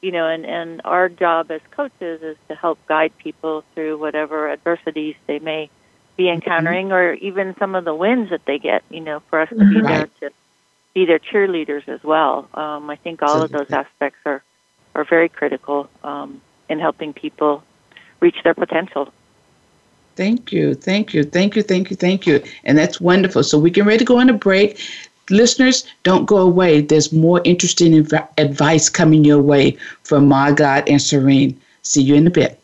[0.01, 4.49] you know, and, and our job as coaches is to help guide people through whatever
[4.49, 5.69] adversities they may
[6.15, 6.35] be mm-hmm.
[6.35, 9.55] encountering or even some of the wins that they get, you know, for us to
[9.55, 10.09] be right.
[10.19, 10.35] there to
[10.93, 12.47] be their cheerleaders as well.
[12.53, 14.43] Um, I think all of those aspects are,
[14.95, 17.63] are very critical um, in helping people
[18.19, 19.11] reach their potential.
[20.15, 22.43] Thank you, thank you, thank you, thank you, thank you.
[22.63, 23.43] And that's wonderful.
[23.43, 24.81] So we get ready to go on a break.
[25.29, 26.81] Listeners, don't go away.
[26.81, 31.55] There's more interesting inv- advice coming your way from Margot and Sirena.
[31.81, 32.59] See you in a bit.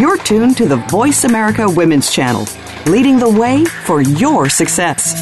[0.00, 2.46] You're tuned to the Voice America Women's Channel,
[2.86, 5.20] leading the way for your success.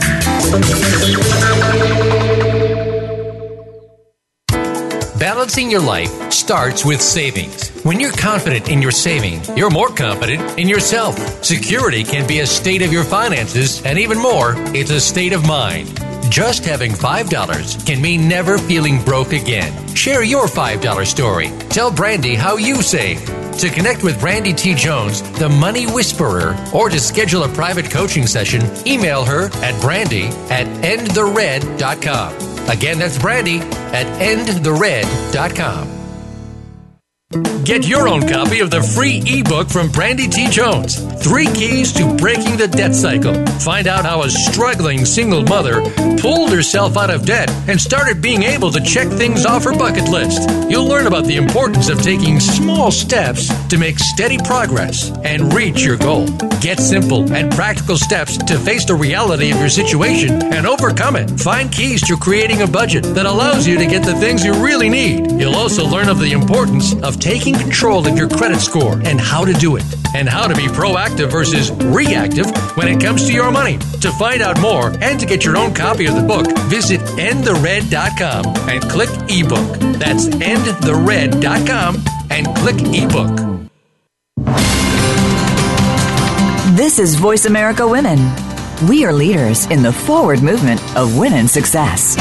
[5.28, 7.68] Balancing your life starts with savings.
[7.84, 11.18] When you're confident in your saving, you're more confident in yourself.
[11.44, 15.46] Security can be a state of your finances, and even more, it's a state of
[15.46, 15.86] mind.
[16.30, 19.70] Just having $5 can mean never feeling broke again.
[19.94, 21.52] Share your $5 story.
[21.68, 23.22] Tell Brandy how you save.
[23.58, 24.72] To connect with Brandy T.
[24.72, 30.28] Jones, the Money Whisperer, or to schedule a private coaching session, email her at brandy
[30.48, 32.47] at endthered.com.
[32.68, 33.58] Again, that's brandy
[33.92, 35.97] at endthered.com.
[37.62, 40.48] Get your own copy of the free ebook from Brandy T.
[40.48, 43.44] Jones Three Keys to Breaking the Debt Cycle.
[43.58, 45.82] Find out how a struggling single mother
[46.22, 50.08] pulled herself out of debt and started being able to check things off her bucket
[50.08, 50.48] list.
[50.70, 55.82] You'll learn about the importance of taking small steps to make steady progress and reach
[55.84, 56.28] your goal.
[56.62, 61.28] Get simple and practical steps to face the reality of your situation and overcome it.
[61.38, 64.88] Find keys to creating a budget that allows you to get the things you really
[64.88, 65.30] need.
[65.32, 69.44] You'll also learn of the importance of taking control of your credit score and how
[69.44, 73.50] to do it, and how to be proactive versus reactive when it comes to your
[73.50, 73.78] money.
[74.00, 78.46] To find out more and to get your own copy of the book, visit endthered.com
[78.68, 79.98] and click ebook.
[79.98, 83.48] That's endthered.com and click ebook.
[86.76, 88.18] This is Voice America Women.
[88.88, 92.16] We are leaders in the forward movement of women's success.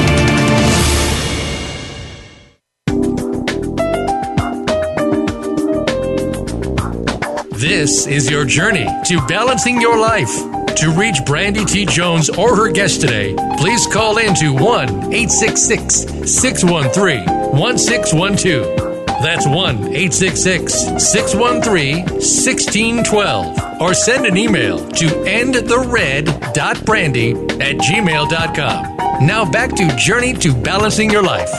[7.60, 10.30] This is your journey to balancing your life.
[10.76, 11.88] To reach Brandy T.
[11.88, 18.78] Jones or her guest today, please call in to 1 866 613 1612.
[19.24, 20.72] That's 1 866
[21.12, 23.82] 613 1612.
[23.82, 28.98] Or send an email to endthered.brandy at gmail.com.
[29.26, 31.50] Now back to Journey to Balancing Your Life.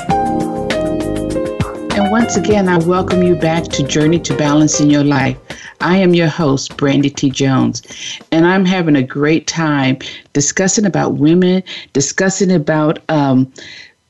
[1.98, 5.36] And once again, I welcome you back to Journey to Balance in Your Life.
[5.80, 7.28] I am your host, Brandy T.
[7.28, 7.82] Jones,
[8.30, 9.98] and I'm having a great time
[10.32, 13.52] discussing about women, discussing about um,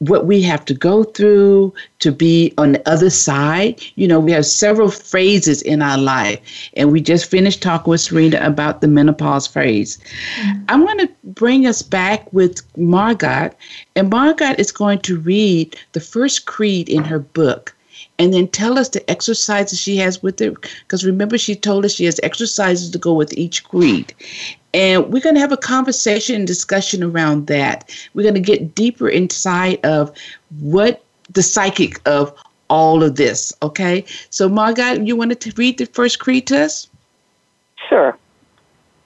[0.01, 3.83] what we have to go through to be on the other side.
[3.95, 8.03] You know, we have several phases in our life, and we just finished talking with
[8.03, 9.97] Sirena about the menopause phase.
[10.43, 10.65] Mm-hmm.
[10.69, 13.51] I want to bring us back with Margot,
[13.97, 17.75] and Margot is going to read the first creed in her book.
[18.19, 20.55] And then tell us the exercises she has with it.
[20.83, 24.13] Because remember, she told us she has exercises to go with each creed.
[24.75, 27.91] And we're going to have a conversation and discussion around that.
[28.15, 30.13] We're going to get deeper inside of
[30.61, 32.35] what the psychic of
[32.69, 33.53] all of this.
[33.63, 34.05] Okay.
[34.31, 36.89] So, Margot, you wanted to read the first creed to us?
[37.89, 38.17] Sure.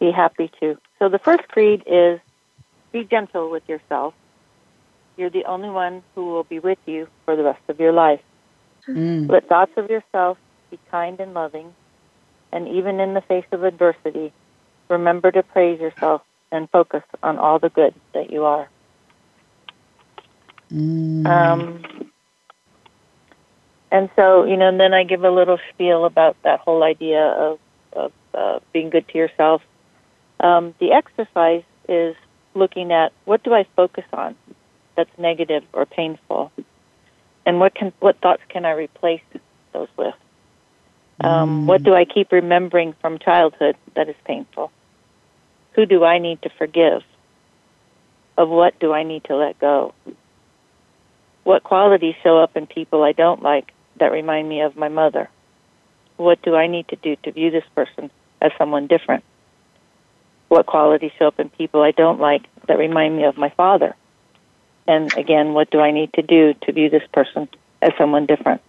[0.00, 0.78] Be happy to.
[0.98, 2.18] So, the first creed is
[2.92, 4.14] be gentle with yourself.
[5.16, 8.20] You're the only one who will be with you for the rest of your life.
[8.88, 9.30] Mm.
[9.30, 10.38] Let thoughts of yourself
[10.70, 11.74] be kind and loving,
[12.52, 14.32] and even in the face of adversity,
[14.88, 18.68] remember to praise yourself and focus on all the good that you are.
[20.72, 21.26] Mm.
[21.26, 22.10] Um,
[23.90, 27.22] and so, you know, and then I give a little spiel about that whole idea
[27.22, 27.58] of,
[27.92, 29.62] of uh, being good to yourself.
[30.40, 32.16] Um, the exercise is
[32.54, 34.34] looking at what do I focus on
[34.96, 36.52] that's negative or painful,
[37.44, 39.22] and what can what thoughts can I replace
[39.72, 40.14] those with?
[41.20, 41.66] Um, mm.
[41.66, 44.70] What do I keep remembering from childhood that is painful?
[45.72, 47.02] Who do I need to forgive?
[48.36, 49.94] Of what do I need to let go?
[51.44, 55.28] What qualities show up in people I don't like that remind me of my mother?
[56.16, 59.24] What do I need to do to view this person as someone different?
[60.48, 63.96] What qualities show up in people I don't like that remind me of my father?
[64.86, 67.48] And again, what do I need to do to view this person
[67.80, 68.60] as someone different?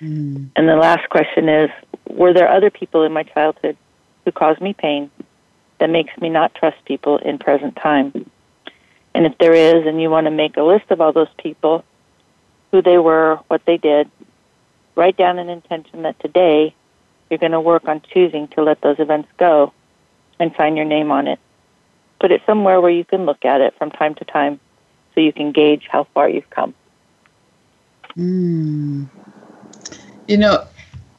[0.00, 0.50] Mm.
[0.56, 1.70] And the last question is
[2.08, 3.76] Were there other people in my childhood
[4.24, 5.10] who caused me pain
[5.78, 8.30] that makes me not trust people in present time.
[9.14, 11.84] And if there is, and you want to make a list of all those people,
[12.70, 14.10] who they were, what they did,
[14.96, 16.74] write down an intention that today
[17.28, 19.72] you're going to work on choosing to let those events go
[20.40, 21.38] and sign your name on it.
[22.20, 24.58] Put it somewhere where you can look at it from time to time
[25.14, 26.74] so you can gauge how far you've come.
[28.16, 29.08] Mm.
[30.28, 30.66] You know,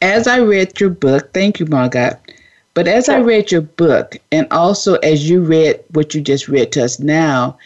[0.02, 2.20] as I read your book, thank you, Margot.
[2.74, 6.74] But as I read your book, and also as you read what you just read
[6.74, 7.58] to us now,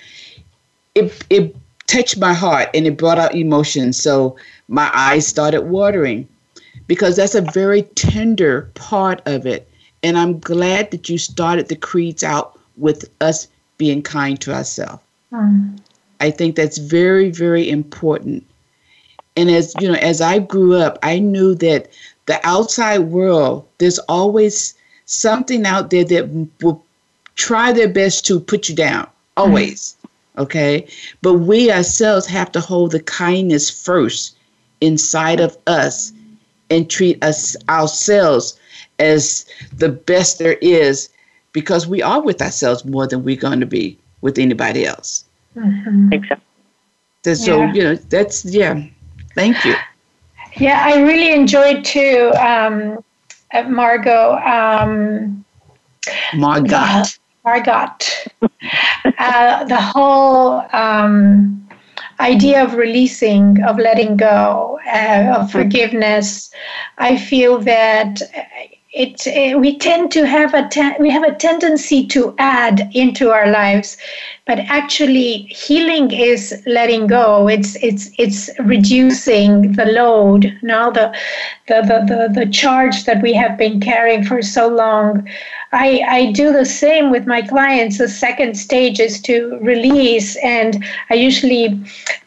[0.93, 1.55] it it
[1.87, 3.97] touched my heart and it brought out emotions.
[3.97, 4.37] So
[4.67, 6.27] my eyes started watering
[6.87, 9.67] because that's a very tender part of it.
[10.03, 15.01] And I'm glad that you started the creeds out with us being kind to ourselves.
[15.31, 15.79] Mm.
[16.19, 18.45] I think that's very, very important.
[19.35, 21.89] And as you know, as I grew up, I knew that
[22.25, 24.73] the outside world, there's always
[25.05, 26.29] something out there that
[26.61, 26.83] will
[27.35, 29.95] try their best to put you down, always.
[29.95, 30.41] Mm-hmm.
[30.41, 30.87] Okay?
[31.21, 34.35] But we ourselves have to hold the kindness first
[34.81, 36.11] inside of us
[36.69, 38.59] and treat us ourselves
[38.99, 41.09] as the best there is
[41.53, 45.25] because we are with ourselves more than we're going to be with anybody else.
[45.55, 46.13] Mm-hmm.
[46.13, 46.45] Exactly.
[47.35, 47.73] So, yeah.
[47.73, 48.81] you know, that's, yeah.
[49.35, 49.75] Thank you.
[50.57, 52.31] Yeah, I really enjoyed too.
[52.39, 53.03] Um,
[53.53, 54.33] uh, Margot.
[54.37, 55.45] Um,
[56.35, 57.03] Margot.
[57.45, 57.95] Margot.
[59.19, 61.67] uh, the whole um,
[62.19, 66.51] idea of releasing, of letting go, uh, of forgiveness.
[66.97, 68.21] I feel that
[68.91, 70.67] it, it, we tend to have a
[70.99, 73.97] we have a tendency to add into our lives
[74.49, 77.47] but actually healing is letting go.
[77.47, 81.15] It's it's it's reducing the load now the
[81.67, 85.29] the, the the the charge that we have been carrying for so long
[85.71, 87.99] I, I do the same with my clients.
[87.99, 91.79] The second stage is to release, and I usually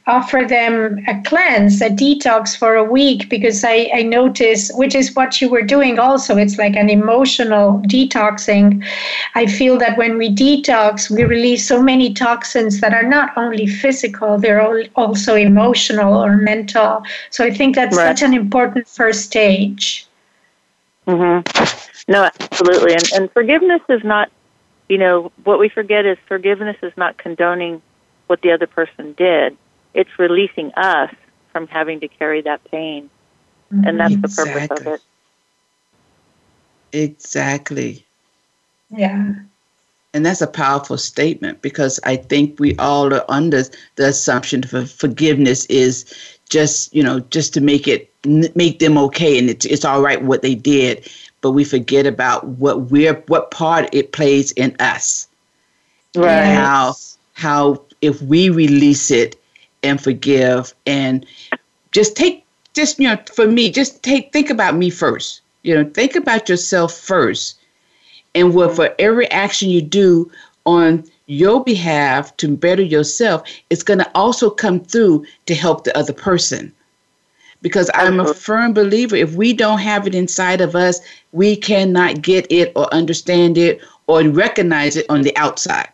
[0.07, 5.15] offer them a cleanse, a detox for a week because I, I notice, which is
[5.15, 8.85] what you were doing also, it's like an emotional detoxing.
[9.35, 13.67] I feel that when we detox, we release so many toxins that are not only
[13.67, 17.05] physical, they're also emotional or mental.
[17.31, 18.07] So I think that's right.
[18.07, 20.07] such an important first stage.
[21.07, 21.92] Mm-hmm.
[22.13, 22.93] No, absolutely.
[22.93, 24.31] And, and forgiveness is not,
[24.89, 27.81] you know, what we forget is forgiveness is not condoning
[28.27, 29.57] what the other person did.
[29.95, 31.11] It's releasing us
[31.53, 33.09] from having to carry that pain.
[33.71, 34.53] And that's exactly.
[34.53, 35.01] the purpose of it.
[36.93, 38.05] Exactly.
[38.91, 39.35] Yeah.
[40.13, 43.63] And that's a powerful statement because I think we all are under
[43.97, 46.05] the assumption for forgiveness is
[46.51, 48.13] just you know just to make it
[48.55, 51.11] make them okay and it's it's all right what they did
[51.43, 55.29] but we forget about what we're what part it plays in us.
[56.17, 56.55] Right.
[56.55, 56.95] how
[57.35, 59.39] how if we release it
[59.83, 61.27] and forgive and
[61.91, 65.43] just take just you know for me just take think about me first.
[65.63, 67.59] You know think about yourself first.
[68.35, 70.31] And what for every action you do
[70.65, 75.97] on your behalf to better yourself it's going to also come through to help the
[75.97, 76.73] other person
[77.63, 81.01] because i'm a firm believer if we don't have it inside of us
[81.33, 85.89] we cannot get it or understand it or recognize it on the outside.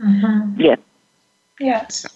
[0.00, 0.60] Mm-hmm.
[0.60, 0.78] yes.
[1.58, 2.06] Yes.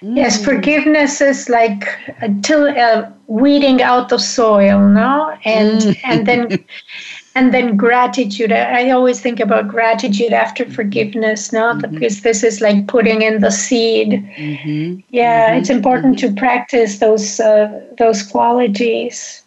[0.00, 1.88] Yes, forgiveness is like
[2.20, 6.64] until uh, weeding out the soil, no, and and then
[7.38, 8.52] and then gratitude.
[8.52, 13.40] I I always think about gratitude after forgiveness, no, because this is like putting in
[13.40, 14.10] the seed.
[14.36, 15.00] mm-hmm.
[15.10, 17.66] Yeah, it's important to practice those uh,
[17.98, 19.42] those qualities.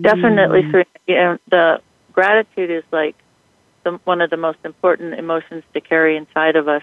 [0.00, 0.70] definitely Mm.
[0.70, 1.80] Sirena, you know, the
[2.12, 3.16] gratitude is like
[3.84, 6.82] the, one of the most important emotions to carry inside of us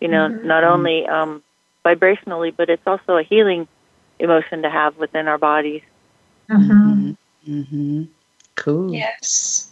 [0.00, 1.42] you know not only um,
[1.84, 3.68] vibrationally but it's also a healing
[4.18, 5.82] emotion to have within our bodies
[6.48, 7.12] hmm
[7.48, 8.04] Mm-hmm.
[8.54, 9.70] Cool Yes.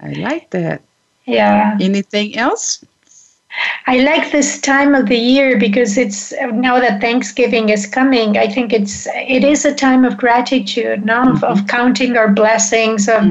[0.00, 0.82] i like that
[1.26, 1.78] Yeah.
[1.80, 2.84] anything else
[3.86, 8.38] I like this time of the year because it's now that Thanksgiving is coming.
[8.38, 13.08] I think it's it is a time of gratitude, no, of, of counting our blessings,
[13.08, 13.22] of,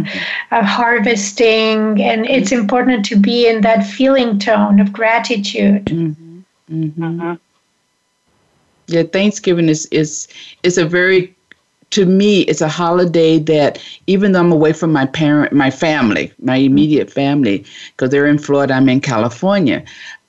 [0.51, 5.85] of harvesting, and it's important to be in that feeling tone of gratitude.
[5.85, 6.39] Mm-hmm.
[6.71, 7.33] Mm-hmm.
[8.87, 10.27] Yeah, Thanksgiving is is
[10.63, 11.33] is a very
[11.91, 16.33] to me it's a holiday that even though I'm away from my parent my family,
[16.39, 19.83] my immediate family, because they're in Florida, I'm in California.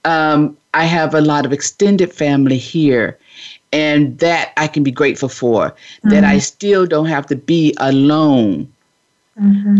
[0.05, 3.19] Um, I have a lot of extended family here.
[3.75, 5.75] And that I can be grateful for.
[6.05, 8.71] That I still don't have to be alone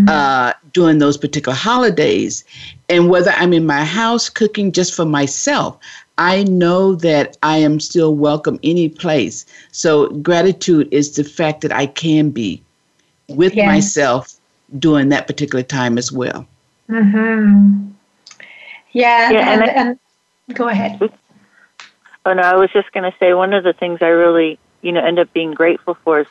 [0.09, 2.43] uh, during those particular holidays.
[2.89, 5.79] And whether I'm in my house cooking just for myself,
[6.23, 9.45] I know that I am still welcome any place.
[9.73, 12.63] So gratitude is the fact that I can be
[13.29, 13.67] with Yes.
[13.67, 14.33] myself
[14.79, 16.47] during that particular time as well.
[16.89, 17.89] hmm
[18.93, 19.99] Yeah, Yeah, and and, I- and
[20.55, 20.93] go ahead.
[22.27, 24.93] oh no i was just going to say one of the things i really you
[24.93, 26.27] know end up being grateful for is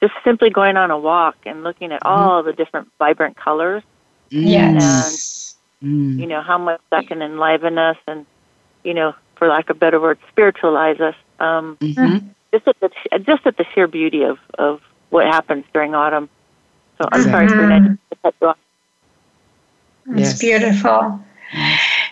[0.00, 3.82] just simply going on a walk and looking at all the different vibrant colors
[4.30, 5.56] Yes.
[5.82, 6.20] Mm.
[6.20, 8.26] you know how much that can enliven us and
[8.84, 9.12] you know
[9.44, 12.22] for lack of a better word spiritualize us um, Mhm.
[12.52, 14.80] just at the just at the sheer beauty of of
[15.10, 16.28] what happens during autumn
[16.98, 17.52] so i'm sorry Mhm.
[17.58, 18.56] Sirena, I didn't cut you off.
[20.06, 20.38] It's Yes.
[20.38, 21.20] beautiful.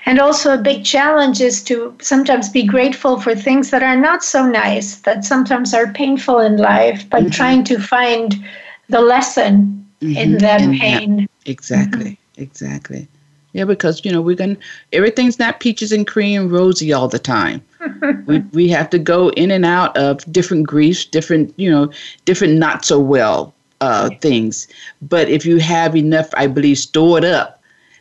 [0.07, 4.23] And also, a big challenge is to sometimes be grateful for things that are not
[4.25, 8.37] so nice, that sometimes are painful in life, but trying to find
[8.89, 10.41] the lesson in Mhm.
[10.41, 10.81] that In that.
[10.81, 11.29] pain.
[11.47, 12.19] Exactly.
[12.37, 13.09] Exactly.
[13.53, 14.57] Yeah, because you know we're gonna
[14.93, 17.63] everything's not peaches and cream rosy all the time.
[18.27, 21.93] we we have to go in and out of different griefs, different you know
[22.25, 24.69] different not so well uh, things.
[25.03, 27.61] But if you have enough, I believe, stored up,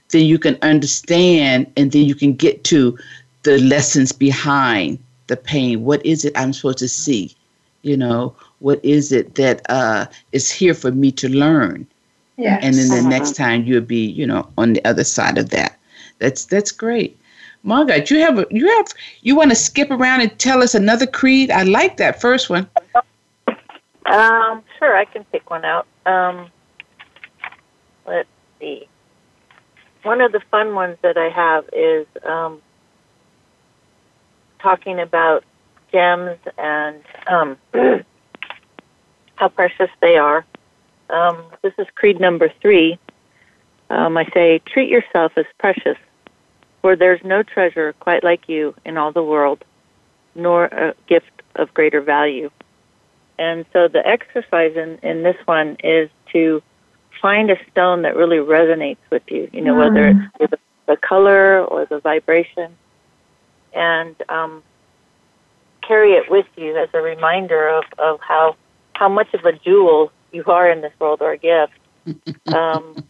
[0.10, 2.98] then you can understand, and then you can get to
[3.44, 5.84] the lessons behind the pain.
[5.84, 7.36] What is it I'm supposed to see?
[7.82, 11.88] You know, what is it that uh, is here for me to learn?
[12.42, 12.64] Yes.
[12.64, 15.78] and then the next time you'll be you know on the other side of that
[16.20, 17.18] that's that's great
[17.64, 18.88] margaret you have a, you have
[19.22, 22.68] you want to skip around and tell us another creed i like that first one
[24.12, 25.88] Um, sure, I can pick one out.
[26.06, 26.50] Um,
[28.06, 28.28] let's
[28.60, 28.88] see.
[30.04, 32.62] One of the fun ones that I have is um,
[34.60, 35.46] talking about
[35.94, 37.58] gems and um,
[39.36, 40.46] how precious they are.
[41.12, 42.98] Um, this is creed number three.
[43.90, 45.98] Um, I say, treat yourself as precious,
[46.82, 49.64] for there's no treasure quite like you in all the world,
[50.34, 52.50] nor a gift of greater value.
[53.38, 56.64] And so the exercise in, in this one is to
[57.22, 60.58] find a stone that really resonates with you, you know, whether it's the,
[60.88, 62.76] the color or the vibration,
[63.74, 64.64] and um,
[65.86, 68.56] carry it with you as a reminder of, of how,
[68.94, 71.74] how much of a jewel you are in this world or a gift.
[72.54, 73.04] Um,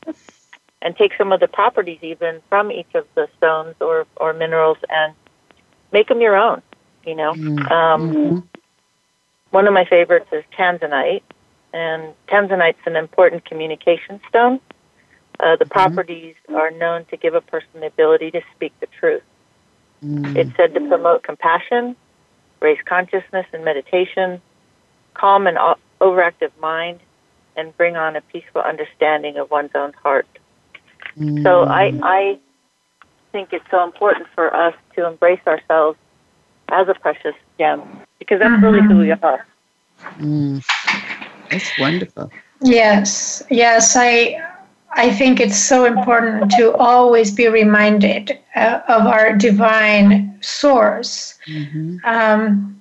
[0.81, 4.77] and take some of the properties even from each of the stones or, or minerals
[4.89, 5.13] and
[5.91, 6.61] make them your own,
[7.05, 7.31] you know.
[7.69, 8.47] Um,
[9.51, 11.23] one of my favorites is tanzanite,
[11.73, 14.59] and tanzanite's an important communication stone.
[15.39, 19.23] Uh, the properties are known to give a person the ability to speak the truth.
[20.35, 21.95] It's said to promote compassion,
[22.59, 24.41] raise consciousness and meditation,
[25.13, 25.57] calm an
[25.99, 26.99] overactive mind
[27.55, 30.27] and bring on a peaceful understanding of one's own heart.
[31.17, 31.43] Mm.
[31.43, 32.39] So I, I
[33.31, 35.97] think it's so important for us to embrace ourselves
[36.69, 37.81] as a precious gem
[38.19, 38.65] because that's mm-hmm.
[38.65, 39.45] really who we are.
[40.17, 40.63] Mm.
[41.49, 42.31] That's wonderful.
[42.61, 44.41] Yes, yes, I
[44.93, 51.37] I think it's so important to always be reminded uh, of our divine source.
[51.47, 51.97] Mm-hmm.
[52.03, 52.80] Um,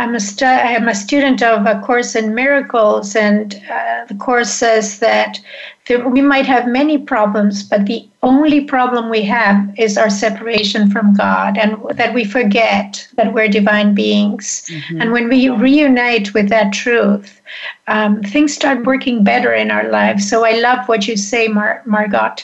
[0.00, 4.52] I'm a stu- I'm a student of A Course in Miracles, and uh, the course
[4.52, 5.40] says that
[5.86, 10.88] there, we might have many problems, but the only problem we have is our separation
[10.88, 14.64] from God, and that we forget that we're divine beings.
[14.68, 15.00] Mm-hmm.
[15.02, 17.40] And when we reunite with that truth,
[17.88, 20.28] um, things start working better in our lives.
[20.30, 22.36] So I love what you say, Mar- Margot,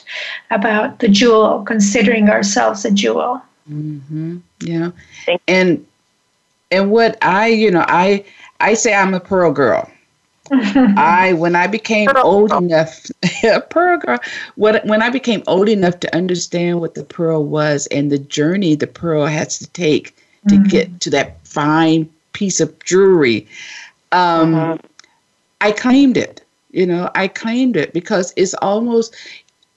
[0.50, 3.40] about the jewel, considering ourselves a jewel.
[3.70, 4.38] Mm-hmm.
[4.60, 4.90] Yeah,
[5.46, 5.86] and
[6.70, 8.24] and what I, you know, I
[8.60, 9.90] I say I'm a pearl girl.
[10.50, 12.58] I when I became pearl old girl.
[12.58, 13.06] enough,
[13.70, 14.18] pearl girl.
[14.56, 18.74] What when I became old enough to understand what the pearl was and the journey
[18.74, 20.16] the pearl has to take
[20.48, 20.68] to mm-hmm.
[20.68, 23.46] get to that fine piece of jewelry,
[24.12, 24.86] um, mm-hmm.
[25.60, 26.42] I claimed it.
[26.72, 29.14] You know, I claimed it because it's almost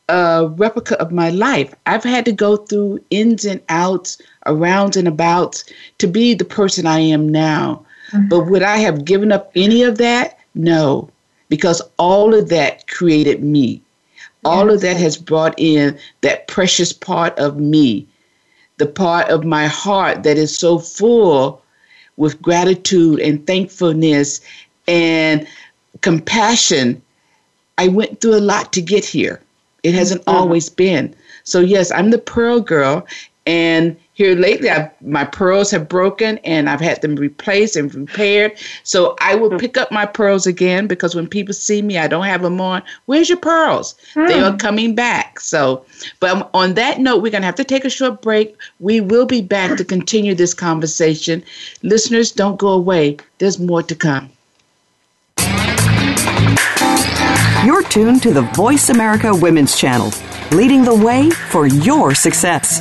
[0.10, 1.74] a replica of my life.
[1.86, 5.64] I've had to go through ins and outs, around and about
[5.98, 7.86] to be the person I am now.
[8.12, 8.30] Mm-hmm.
[8.30, 10.40] But would I have given up any of that?
[10.56, 11.10] No,
[11.50, 13.82] because all of that created me.
[14.46, 14.76] All yes.
[14.76, 18.08] of that has brought in that precious part of me,
[18.78, 21.62] the part of my heart that is so full
[22.16, 24.42] with gratitude and thankfulness
[24.88, 25.46] and
[26.02, 27.02] compassion.
[27.78, 29.42] I went through a lot to get here.
[29.84, 30.38] It hasn't mm-hmm.
[30.38, 31.16] always been.
[31.44, 33.08] So yes, I'm the pearl girl,
[33.46, 38.54] and here lately I've, my pearls have broken and I've had them replaced and repaired.
[38.82, 39.60] So I will mm-hmm.
[39.60, 42.82] pick up my pearls again because when people see me, I don't have them on.
[43.06, 43.94] Where's your pearls?
[44.16, 44.28] Mm.
[44.28, 44.58] They are hmm.
[44.58, 45.40] coming back.
[45.40, 45.86] So,
[46.20, 48.58] but on that note, we're going to have to take a short break.
[48.80, 51.44] We will be back to continue this conversation.
[51.84, 53.18] Listeners, don't go away.
[53.38, 54.32] There's more to come.
[57.66, 60.12] You're tuned to the Voice America Women's Channel,
[60.52, 62.80] leading the way for your success.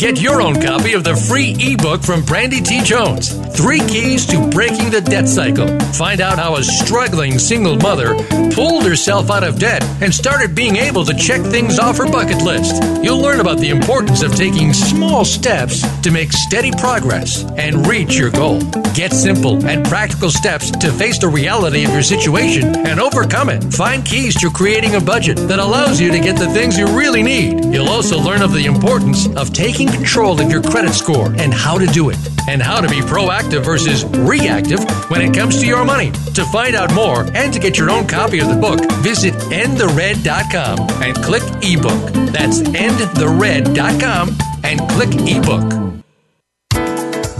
[0.00, 2.80] Get your own copy of the free ebook from Brandy T.
[2.80, 5.78] Jones Three Keys to Breaking the Debt Cycle.
[5.92, 8.14] Find out how a struggling single mother
[8.54, 12.42] pulled herself out of debt and started being able to check things off her bucket
[12.42, 12.82] list.
[13.04, 18.16] You'll learn about the importance of taking small steps to make steady progress and reach
[18.16, 18.60] your goal.
[18.94, 23.62] Get simple and practical steps to face the reality of your situation and overcome it.
[23.74, 27.22] Find keys to creating a budget that allows you to get the things you really
[27.22, 27.62] need.
[27.66, 31.78] You'll also learn of the importance of taking control of your credit score and how
[31.78, 32.16] to do it,
[32.48, 34.80] and how to be proactive versus reactive
[35.10, 36.10] when it comes to your money.
[36.34, 41.02] To find out more and to get your own copy of the book, visit endthered.com
[41.02, 42.12] and click ebook.
[42.32, 45.90] That's endthered.com and click ebook.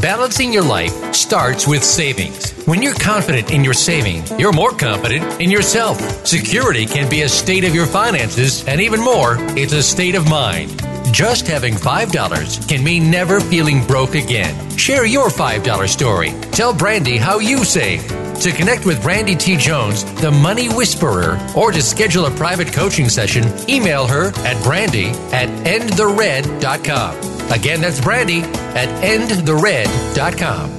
[0.00, 2.52] Balancing your life starts with savings.
[2.64, 6.00] When you're confident in your saving, you're more confident in yourself.
[6.26, 10.26] Security can be a state of your finances, and even more, it's a state of
[10.26, 10.70] mind.
[11.12, 14.54] Just having $5 can mean never feeling broke again.
[14.76, 16.32] Share your $5 story.
[16.52, 18.06] Tell Brandy how you save.
[18.40, 19.56] To connect with Brandy T.
[19.56, 25.08] Jones, the Money Whisperer, or to schedule a private coaching session, email her at brandy
[25.32, 27.50] at endthered.com.
[27.50, 30.70] Again, that's brandy at endthered.com.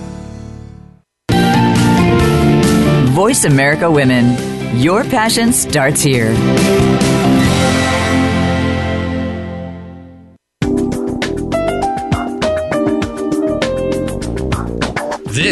[3.13, 4.77] Voice America Women.
[4.77, 6.33] Your passion starts here.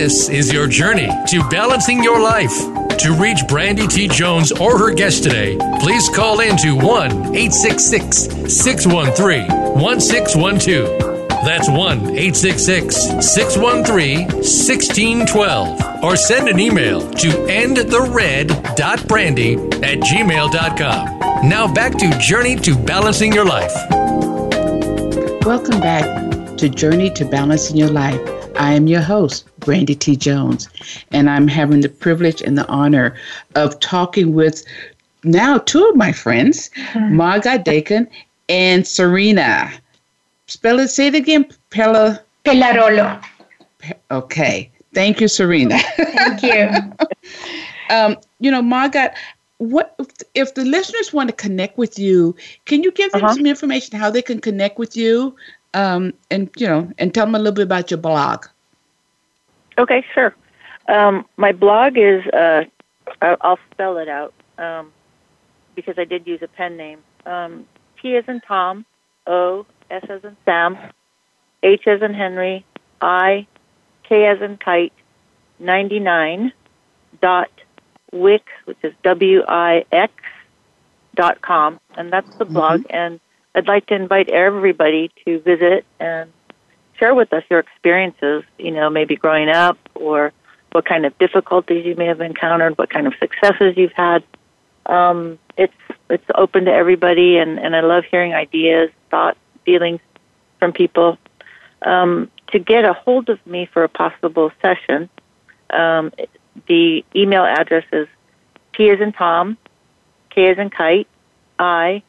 [0.09, 2.57] This is your journey to balancing your life.
[2.97, 4.07] To reach Brandy T.
[4.07, 9.45] Jones or her guest today, please call in to 1 866 613
[9.79, 10.99] 1612.
[11.45, 12.95] That's 1 866
[13.33, 16.03] 613 1612.
[16.03, 21.19] Or send an email to endthered.brandy at gmail.com.
[21.47, 23.75] Now back to Journey to Balancing Your Life.
[25.45, 28.38] Welcome back to Journey to Balancing Your Life.
[28.59, 30.17] I am your host, Brandy T.
[30.17, 30.67] Jones,
[31.11, 33.15] and I'm having the privilege and the honor
[33.55, 34.63] of talking with
[35.23, 37.15] now two of my friends, mm-hmm.
[37.15, 38.07] Margot Dakan
[38.49, 39.71] and Sirena.
[40.47, 42.21] Spell it, say it again, Pella.
[42.43, 43.23] Pellarolo.
[44.11, 44.69] Okay.
[44.93, 45.79] Thank you, Sirena.
[45.95, 47.15] Thank you.
[47.95, 49.09] um, you know, Margot,
[49.59, 49.95] what
[50.35, 52.35] if the listeners want to connect with you?
[52.65, 53.35] Can you give them uh-huh.
[53.35, 55.35] some information how they can connect with you?
[55.73, 58.45] Um, and you know, and tell them a little bit about your blog.
[59.77, 60.35] Okay, sure.
[60.87, 62.65] Um, my blog is uh,
[63.21, 64.91] I'll spell it out um,
[65.75, 66.99] because I did use a pen name.
[67.25, 67.67] Um,
[68.01, 68.85] T as in Tom,
[69.27, 70.77] O S as in Sam,
[71.63, 72.65] H as in Henry,
[73.01, 73.47] I
[74.03, 74.93] K as in kite,
[75.59, 76.51] ninety nine
[77.21, 77.51] dot
[78.11, 80.13] Wix, which is W I X
[81.15, 82.81] dot com, and that's the blog.
[82.81, 82.95] Mm-hmm.
[82.95, 83.19] And
[83.55, 86.31] I'd like to invite everybody to visit and
[86.97, 88.43] share with us your experiences.
[88.57, 90.31] You know, maybe growing up, or
[90.71, 94.23] what kind of difficulties you may have encountered, what kind of successes you've had.
[94.85, 95.73] Um, it's
[96.09, 99.99] it's open to everybody, and and I love hearing ideas, thoughts, feelings
[100.59, 101.17] from people.
[101.81, 105.09] Um, to get a hold of me for a possible session,
[105.69, 106.11] um,
[106.67, 108.07] the email address is
[108.73, 109.57] T as in Tom,
[110.29, 111.07] K as in kite,
[111.57, 112.03] I,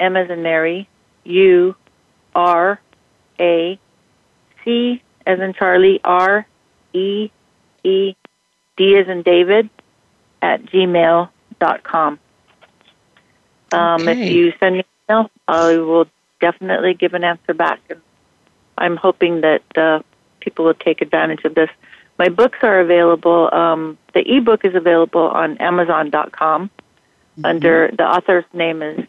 [0.00, 0.88] M as in Mary,
[1.24, 1.74] U,
[2.34, 2.80] R,
[3.40, 3.78] A,
[4.64, 6.46] C as in Charlie, R,
[6.92, 7.30] E,
[7.82, 8.14] E,
[8.76, 9.70] D as in David,
[10.42, 12.18] at gmail.com.
[13.72, 14.26] Um, okay.
[14.26, 16.06] If you send me an email, I will
[16.40, 17.80] definitely give an answer back.
[18.76, 20.02] I'm hoping that uh,
[20.40, 21.70] people will take advantage of this.
[22.18, 23.52] My books are available.
[23.52, 26.68] Um, the ebook is available on Amazon.com.
[26.68, 27.44] Mm-hmm.
[27.44, 29.06] Under the author's name is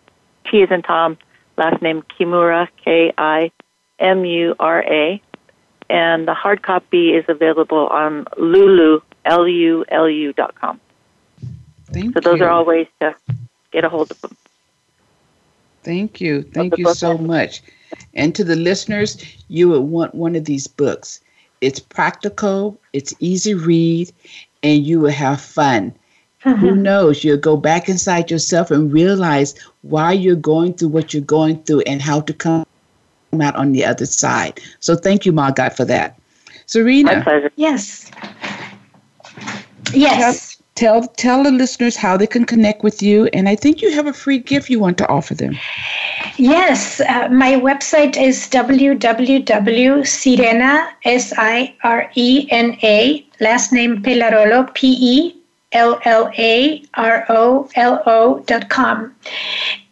[0.50, 1.18] T as in Tom,
[1.58, 3.52] last name Kimura K I
[4.00, 5.22] M U R A,
[5.90, 10.80] and the hard copy is available on Lulu L U L U dot com.
[11.92, 12.46] Thank so those you.
[12.46, 13.16] are all ways to
[13.72, 14.36] get a hold of them.
[15.84, 16.42] Thank you.
[16.42, 17.62] Thank you so much.
[18.16, 19.18] And to the listeners,
[19.48, 21.22] you would want one of these books.
[21.62, 24.12] It's practical, it's easy read,
[24.64, 25.94] and you will have fun.
[26.46, 26.60] Mm-hmm.
[26.60, 27.24] Who knows?
[27.24, 31.82] You'll go back inside yourself and realize why you're going through what you're going through
[31.82, 32.66] and how to come
[33.42, 34.62] out on the other side.
[34.80, 36.18] So thank you, Margot, for that.
[36.68, 37.04] Sirena.
[37.04, 37.52] My pleasure.
[37.56, 38.10] Yes.
[39.94, 43.92] Yes tell tell the listeners how they can connect with you and i think you
[43.94, 45.58] have a free gift you want to offer them
[46.38, 49.16] yes uh, my website is www.sirena
[51.06, 51.76] s-i-r-e-n-a
[53.40, 54.04] last name
[55.76, 59.16] pellarolo p-e L-L-A-R-O-L-O dot com.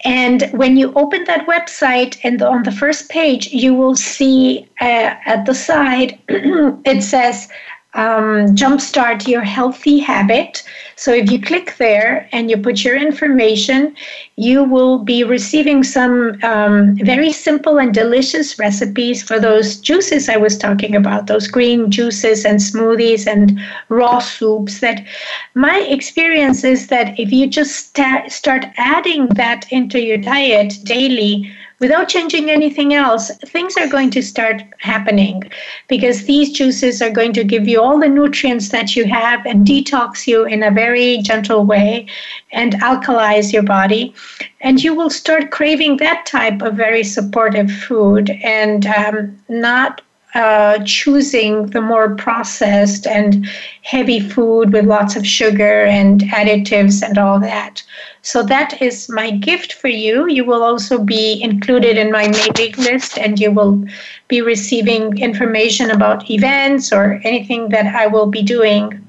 [0.06, 5.16] And when you open that website and on the first page, you will see uh,
[5.26, 7.48] at the side, it says
[7.96, 10.64] um, jumpstart your healthy habit.
[10.96, 13.96] So if you click there and you put your information,
[14.36, 20.38] you will be receiving some um, very simple and delicious recipes for those juices I
[20.38, 24.80] was talking about, those green juices and smoothies and raw soups.
[24.80, 25.06] That
[25.54, 27.98] my experience is that if you just
[28.30, 31.52] start adding that into your diet daily,
[31.84, 35.44] without changing anything else, things are going to start happening
[35.90, 39.68] because these juices are going to give you all the nutrients that you have and
[39.68, 42.08] detox you in a very gentle way
[42.54, 44.16] and alkalize your body.
[44.62, 50.02] And you will start craving that type of very supportive food and um, not
[50.34, 53.46] uh, choosing the more processed and
[53.84, 57.84] heavy food with lots of sugar and additives and all that.
[58.24, 60.28] So that is my gift for you.
[60.28, 63.84] You will also be included in my mailing list and you will
[64.28, 69.03] be receiving information about events or anything that I will be doing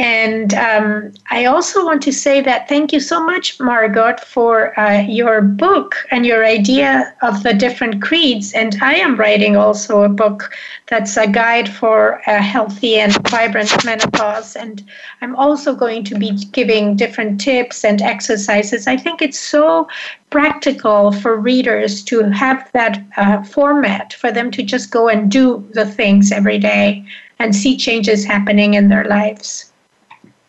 [0.00, 5.02] and um, I also want to say that thank you so much, Margot, for uh,
[5.02, 8.54] your book and your idea of the different creeds.
[8.54, 13.84] And I am writing also a book that's a guide for a healthy and vibrant
[13.84, 14.56] menopause.
[14.56, 14.82] And
[15.20, 18.86] I'm also going to be giving different tips and exercises.
[18.86, 19.86] I think it's so
[20.30, 25.62] practical for readers to have that uh, format for them to just go and do
[25.74, 27.04] the things every day
[27.38, 29.69] and see changes happening in their lives.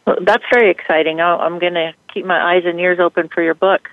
[0.06, 1.22] Well, that's very exciting.
[1.22, 3.90] i am going to keep my eyes and ears open for your book.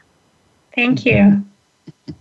[0.75, 1.15] Thank you.
[1.15, 2.13] Mm-hmm.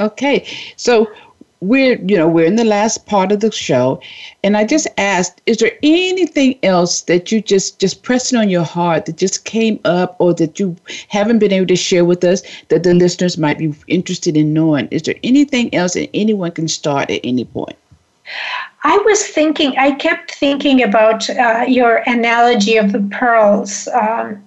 [0.00, 0.46] Okay,
[0.76, 1.12] so
[1.60, 4.00] we're you know we're in the last part of the show,
[4.42, 8.64] and I just asked, is there anything else that you just just pressing on your
[8.64, 10.74] heart that just came up, or that you
[11.08, 14.88] haven't been able to share with us that the listeners might be interested in knowing?
[14.90, 17.76] Is there anything else that anyone can start at any point?
[18.84, 24.42] I was thinking, I kept thinking about uh, your analogy of the pearls, um,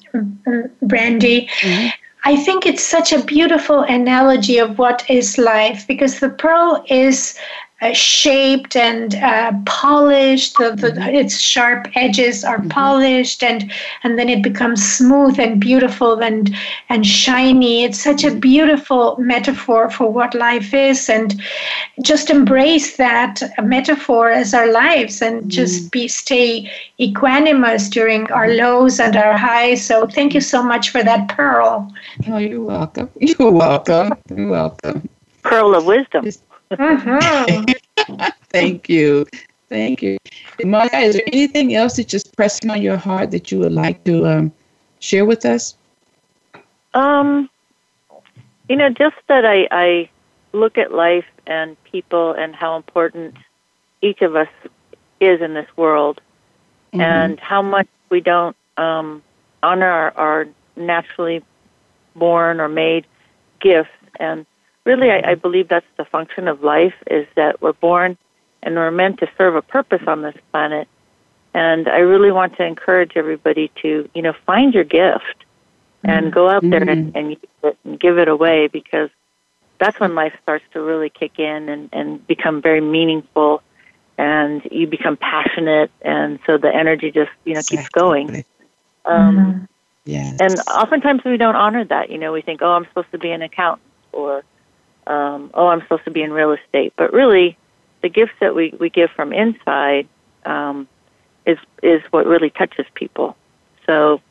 [0.81, 1.49] Brandy.
[1.61, 1.88] Mm-hmm.
[2.27, 7.38] I think it's such a beautiful analogy of what is life because the pearl is
[7.82, 10.57] uh, shaped and uh, polished.
[10.57, 11.15] The, the, Mm-hmm.
[11.15, 13.71] its sharp edges are polished, and
[14.03, 16.55] and then it becomes smooth and beautiful and
[16.89, 17.84] and shiny.
[17.84, 18.38] It's such Mm-hmm.
[18.38, 21.36] a beautiful metaphor for what life is, and
[22.01, 25.49] just embrace that metaphor as our lives, and Mm-hmm.
[25.49, 29.86] just be stay equanimous during our lows and our highs.
[29.86, 31.91] So thank you so much for that pearl.
[32.28, 33.09] Oh, you're welcome.
[33.19, 34.13] You're welcome.
[34.34, 35.09] You're welcome.
[35.43, 36.26] Pearl of wisdom.
[36.72, 37.74] Mhm.
[38.51, 39.26] Thank you.
[39.70, 40.18] Thank you.
[40.63, 44.03] Maya, is there anything else that's just pressing on your heart that you would like
[44.05, 44.51] to um,
[44.99, 45.76] share with us?
[46.93, 47.49] Um,
[48.70, 50.09] you know, just that I, I
[50.53, 53.36] look at life and people and how important
[54.01, 54.47] each of us
[55.20, 56.22] is in this world,
[56.93, 57.01] Mm-hmm.
[57.01, 59.22] and how much we don't um,
[59.63, 61.43] honor our, our naturally
[62.16, 63.05] born or made
[63.59, 63.89] gifts.
[64.20, 64.45] And
[64.86, 68.17] really, I, I believe that's the function of life: is that we're born
[68.63, 70.88] and we're meant to serve a purpose on this planet.
[71.53, 75.45] And I really want to encourage everybody to, you know, find your gift
[76.03, 79.09] and go out there and, and use it and give it away because
[79.79, 83.61] that's when life starts to really kick in and, and become very meaningful
[84.17, 88.29] and you become passionate and so the energy just, you know, keeps going.
[88.29, 88.45] Exactly.
[89.05, 89.67] Um,
[90.05, 90.38] Yes.
[90.39, 92.11] and oftentimes we don't honor that.
[92.11, 93.81] You know, we think, oh, I'm supposed to be an accountant
[94.11, 94.43] or,
[95.07, 96.93] um, oh, I'm supposed to be in real estate.
[96.95, 97.57] But really,
[98.01, 100.07] the gifts that we, we give from inside
[100.45, 100.87] um,
[101.45, 103.35] is is what really touches people.
[103.85, 104.21] So,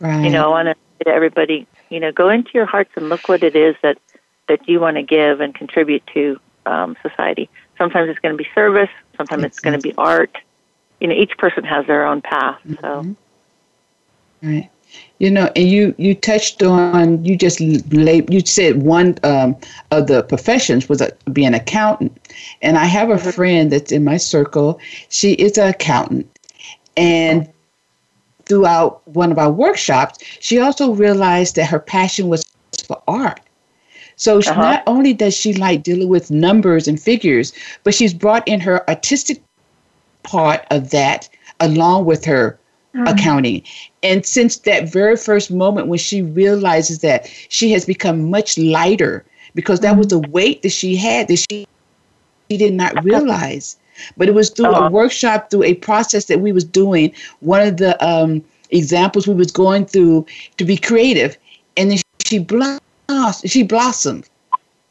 [0.00, 0.24] right.
[0.24, 3.08] you know, I want to say to everybody, you know, go into your hearts and
[3.08, 3.98] look what it is that
[4.48, 7.48] that you want to give and contribute to um, society.
[7.78, 8.90] Sometimes it's going to be service.
[9.16, 10.36] Sometimes it's going to be art.
[11.00, 12.60] You know, each person has their own path.
[12.80, 13.16] So.
[14.42, 14.70] Right.
[15.20, 20.06] You know, and you you touched on you just lay, you said one um, of
[20.06, 22.18] the professions was a, be an accountant,
[22.62, 24.80] and I have a friend that's in my circle.
[25.10, 26.26] She is an accountant,
[26.96, 27.48] and
[28.46, 32.44] throughout one of our workshops, she also realized that her passion was
[32.86, 33.40] for art.
[34.16, 34.60] So she, Uh-huh.
[34.60, 37.52] not only does she like dealing with numbers and figures,
[37.84, 39.42] but she's brought in her artistic
[40.22, 41.28] part of that
[41.60, 42.59] along with her
[42.92, 43.12] Uh-huh.
[43.12, 43.62] accounting.
[44.02, 49.24] And since that very first moment when she realizes that she has become much lighter
[49.54, 50.22] because that was mm-hmm.
[50.22, 51.68] the weight that she had that she,
[52.50, 53.02] she did not uh-huh.
[53.02, 53.76] realize.
[54.16, 54.90] But it was through a uh-huh.
[54.90, 57.12] workshop, through a process that we was doing.
[57.40, 60.26] One of the um, examples we was going through
[60.56, 61.36] to be creative,
[61.76, 62.80] and then she blossomed.
[63.44, 64.28] She blossomed,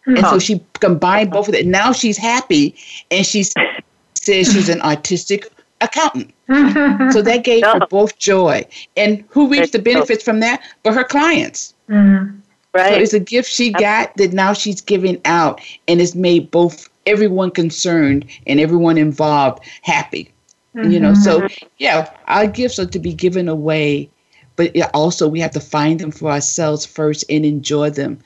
[0.05, 1.65] and so she combined both of it.
[1.65, 2.75] Now she's happy,
[3.09, 5.47] and she says she's an artistic
[5.81, 6.33] accountant.
[6.49, 7.11] Mm-hmm.
[7.11, 8.65] So that gave her both joy.
[8.97, 10.61] And who reaped the benefits from that?
[10.83, 11.73] But her clients.
[11.89, 12.41] Mhm.
[12.73, 12.95] Right.
[12.95, 16.87] So it's a gift she got that now she's giving out and it's made both
[17.05, 20.31] everyone concerned and everyone involved happy.
[20.75, 21.67] You know, so mm-hmm.
[21.79, 24.09] yeah, our gifts are to be given away,
[24.55, 28.19] but also we have to find them for ourselves first and enjoy them.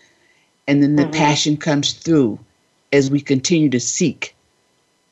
[0.68, 1.14] And then the mm-hmm.
[1.14, 2.38] passion comes through
[2.92, 4.36] as we continue to seek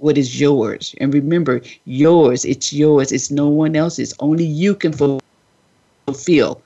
[0.01, 0.95] what is yours.
[0.99, 4.13] And remember, yours, it's yours, it's no one else's.
[4.19, 4.93] Only you can
[6.07, 6.61] fulfill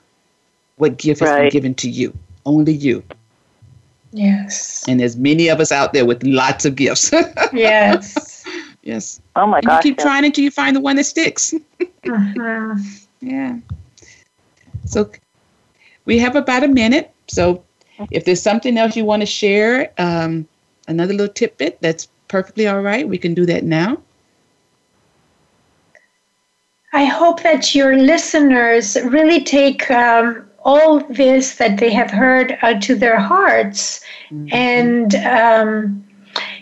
[0.76, 2.16] what gift has been given to you.
[2.46, 3.02] Only you.
[4.12, 4.84] Yes.
[4.88, 7.12] And there's many of us out there with lots of gifts.
[7.52, 8.44] Yes.
[8.82, 9.20] yes.
[9.36, 9.82] Oh my And you gosh.
[9.82, 10.04] keep yes.
[10.04, 11.54] trying until you find the one that sticks.
[12.04, 13.06] Mhm.
[13.20, 13.58] Yeah.
[14.84, 15.10] So
[16.04, 17.12] we have about a minute.
[17.26, 17.64] So
[18.10, 20.46] if there's something else you want to share, um,
[20.86, 23.08] another little tidbit, that's perfectly all right.
[23.08, 23.98] We can do that now.
[26.92, 32.80] I hope that your listeners really take um, all this that they have heard uh,
[32.80, 34.00] to their hearts
[34.30, 36.04] and and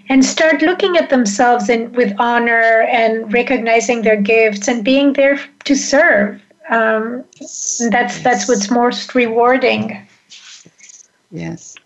[0.09, 5.39] and start looking at themselves in, with honor and recognizing their gifts and being there
[5.65, 6.43] to serve.
[6.69, 10.07] Um, that's that's what's most rewarding.
[11.31, 11.77] Yes.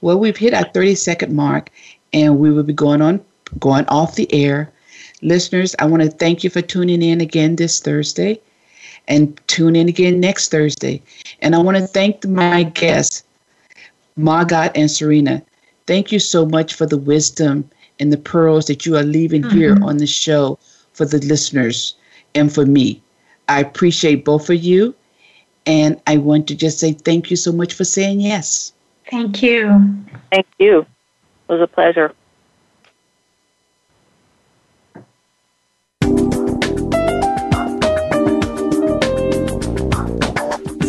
[0.00, 1.70] Well, we've hit our 30 second mark
[2.14, 3.22] and we will be going on
[3.58, 4.72] going off the air.
[5.20, 8.40] Listeners, I want to thank you for tuning in again this Thursday
[9.08, 11.02] and tune in again next Thursday.
[11.40, 13.24] And I want to thank my guests,
[14.16, 15.42] Margot and Sirena.
[15.86, 17.68] Thank you so much for the wisdom
[18.00, 19.56] and the pearls that you are leaving mm-hmm.
[19.56, 20.58] here on the show
[20.94, 21.94] for the listeners
[22.34, 23.02] and for me.
[23.48, 24.94] I appreciate both of you.
[25.66, 28.72] And I want to just say thank you so much for saying yes.
[29.10, 30.04] Thank you.
[30.30, 30.86] Thank you.
[31.48, 32.14] It was a pleasure.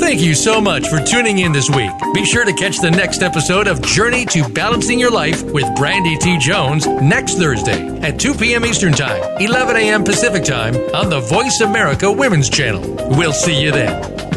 [0.06, 1.92] Thank you so much for tuning in this week.
[2.14, 6.16] Be sure to catch the next episode of Journey to Balancing Your Life with Brandy
[6.18, 6.38] T.
[6.38, 8.66] Jones next Thursday at 2 p.m.
[8.66, 10.04] Eastern Time, 11 a.m.
[10.04, 12.82] Pacific Time on the Voice America Women's Channel.
[13.18, 14.35] We'll see you then.